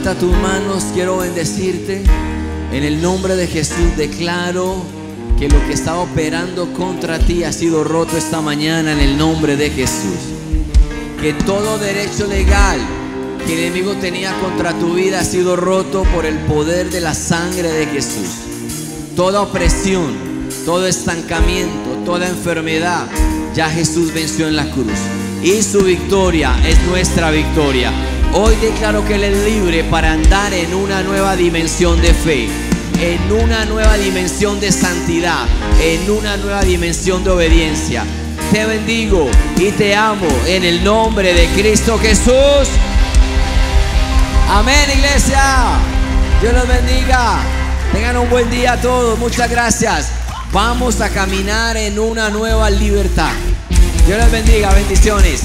tus 0.01 0.35
manos, 0.37 0.85
quiero 0.95 1.17
bendecirte. 1.17 2.01
En 2.73 2.83
el 2.83 3.01
nombre 3.01 3.35
de 3.35 3.45
Jesús 3.45 3.95
declaro 3.95 4.81
que 5.37 5.47
lo 5.47 5.59
que 5.67 5.73
estaba 5.73 5.99
operando 5.99 6.73
contra 6.73 7.19
ti 7.19 7.43
ha 7.43 7.53
sido 7.53 7.83
roto 7.83 8.17
esta 8.17 8.41
mañana 8.41 8.93
en 8.93 8.99
el 8.99 9.17
nombre 9.17 9.55
de 9.57 9.69
Jesús. 9.69 10.17
Que 11.21 11.33
todo 11.33 11.77
derecho 11.77 12.25
legal 12.25 12.79
que 13.45 13.53
el 13.53 13.59
enemigo 13.59 13.93
tenía 13.93 14.33
contra 14.39 14.73
tu 14.73 14.95
vida 14.95 15.19
ha 15.19 15.23
sido 15.23 15.55
roto 15.55 16.03
por 16.15 16.25
el 16.25 16.37
poder 16.39 16.89
de 16.89 16.99
la 16.99 17.13
sangre 17.13 17.71
de 17.71 17.85
Jesús. 17.85 18.29
Toda 19.15 19.41
opresión, 19.41 20.15
todo 20.65 20.87
estancamiento, 20.87 21.91
toda 22.05 22.27
enfermedad, 22.27 23.05
ya 23.53 23.69
Jesús 23.69 24.11
venció 24.13 24.47
en 24.47 24.55
la 24.55 24.69
cruz. 24.71 24.87
Y 25.43 25.61
su 25.61 25.83
victoria 25.83 26.55
es 26.67 26.81
nuestra 26.87 27.29
victoria. 27.29 27.91
Hoy 28.33 28.55
declaro 28.55 29.05
que 29.05 29.15
Él 29.15 29.25
es 29.25 29.37
libre 29.45 29.83
para 29.83 30.13
andar 30.13 30.53
en 30.53 30.73
una 30.73 31.03
nueva 31.03 31.35
dimensión 31.35 32.01
de 32.01 32.13
fe, 32.13 32.47
en 33.01 33.29
una 33.29 33.65
nueva 33.65 33.97
dimensión 33.97 34.57
de 34.61 34.71
santidad, 34.71 35.45
en 35.81 36.09
una 36.09 36.37
nueva 36.37 36.61
dimensión 36.61 37.25
de 37.25 37.29
obediencia. 37.29 38.05
Te 38.53 38.65
bendigo 38.65 39.29
y 39.57 39.71
te 39.71 39.95
amo 39.95 40.27
en 40.47 40.63
el 40.63 40.81
nombre 40.81 41.33
de 41.33 41.47
Cristo 41.47 41.99
Jesús. 41.99 42.69
Amén, 44.47 44.89
iglesia. 44.95 45.77
Dios 46.41 46.53
los 46.53 46.67
bendiga. 46.69 47.41
Tengan 47.91 48.15
un 48.15 48.29
buen 48.29 48.49
día 48.49 48.73
a 48.73 48.81
todos. 48.81 49.19
Muchas 49.19 49.49
gracias. 49.49 50.07
Vamos 50.53 51.01
a 51.01 51.09
caminar 51.09 51.75
en 51.75 51.99
una 51.99 52.29
nueva 52.29 52.69
libertad. 52.69 53.33
Dios 54.05 54.17
les 54.17 54.31
bendiga. 54.31 54.73
Bendiciones. 54.73 55.41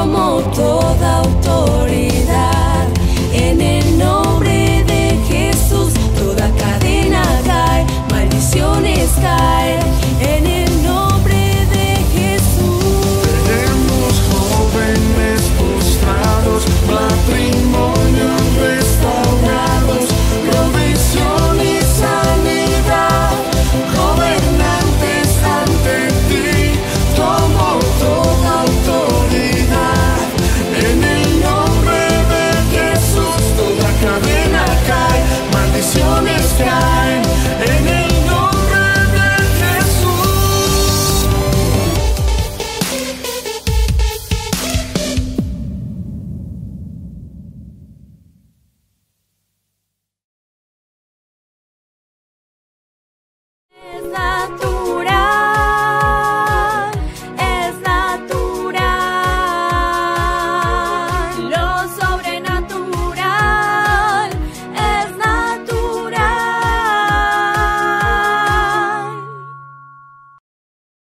Tomo 0.00 0.40
toda 0.56 0.79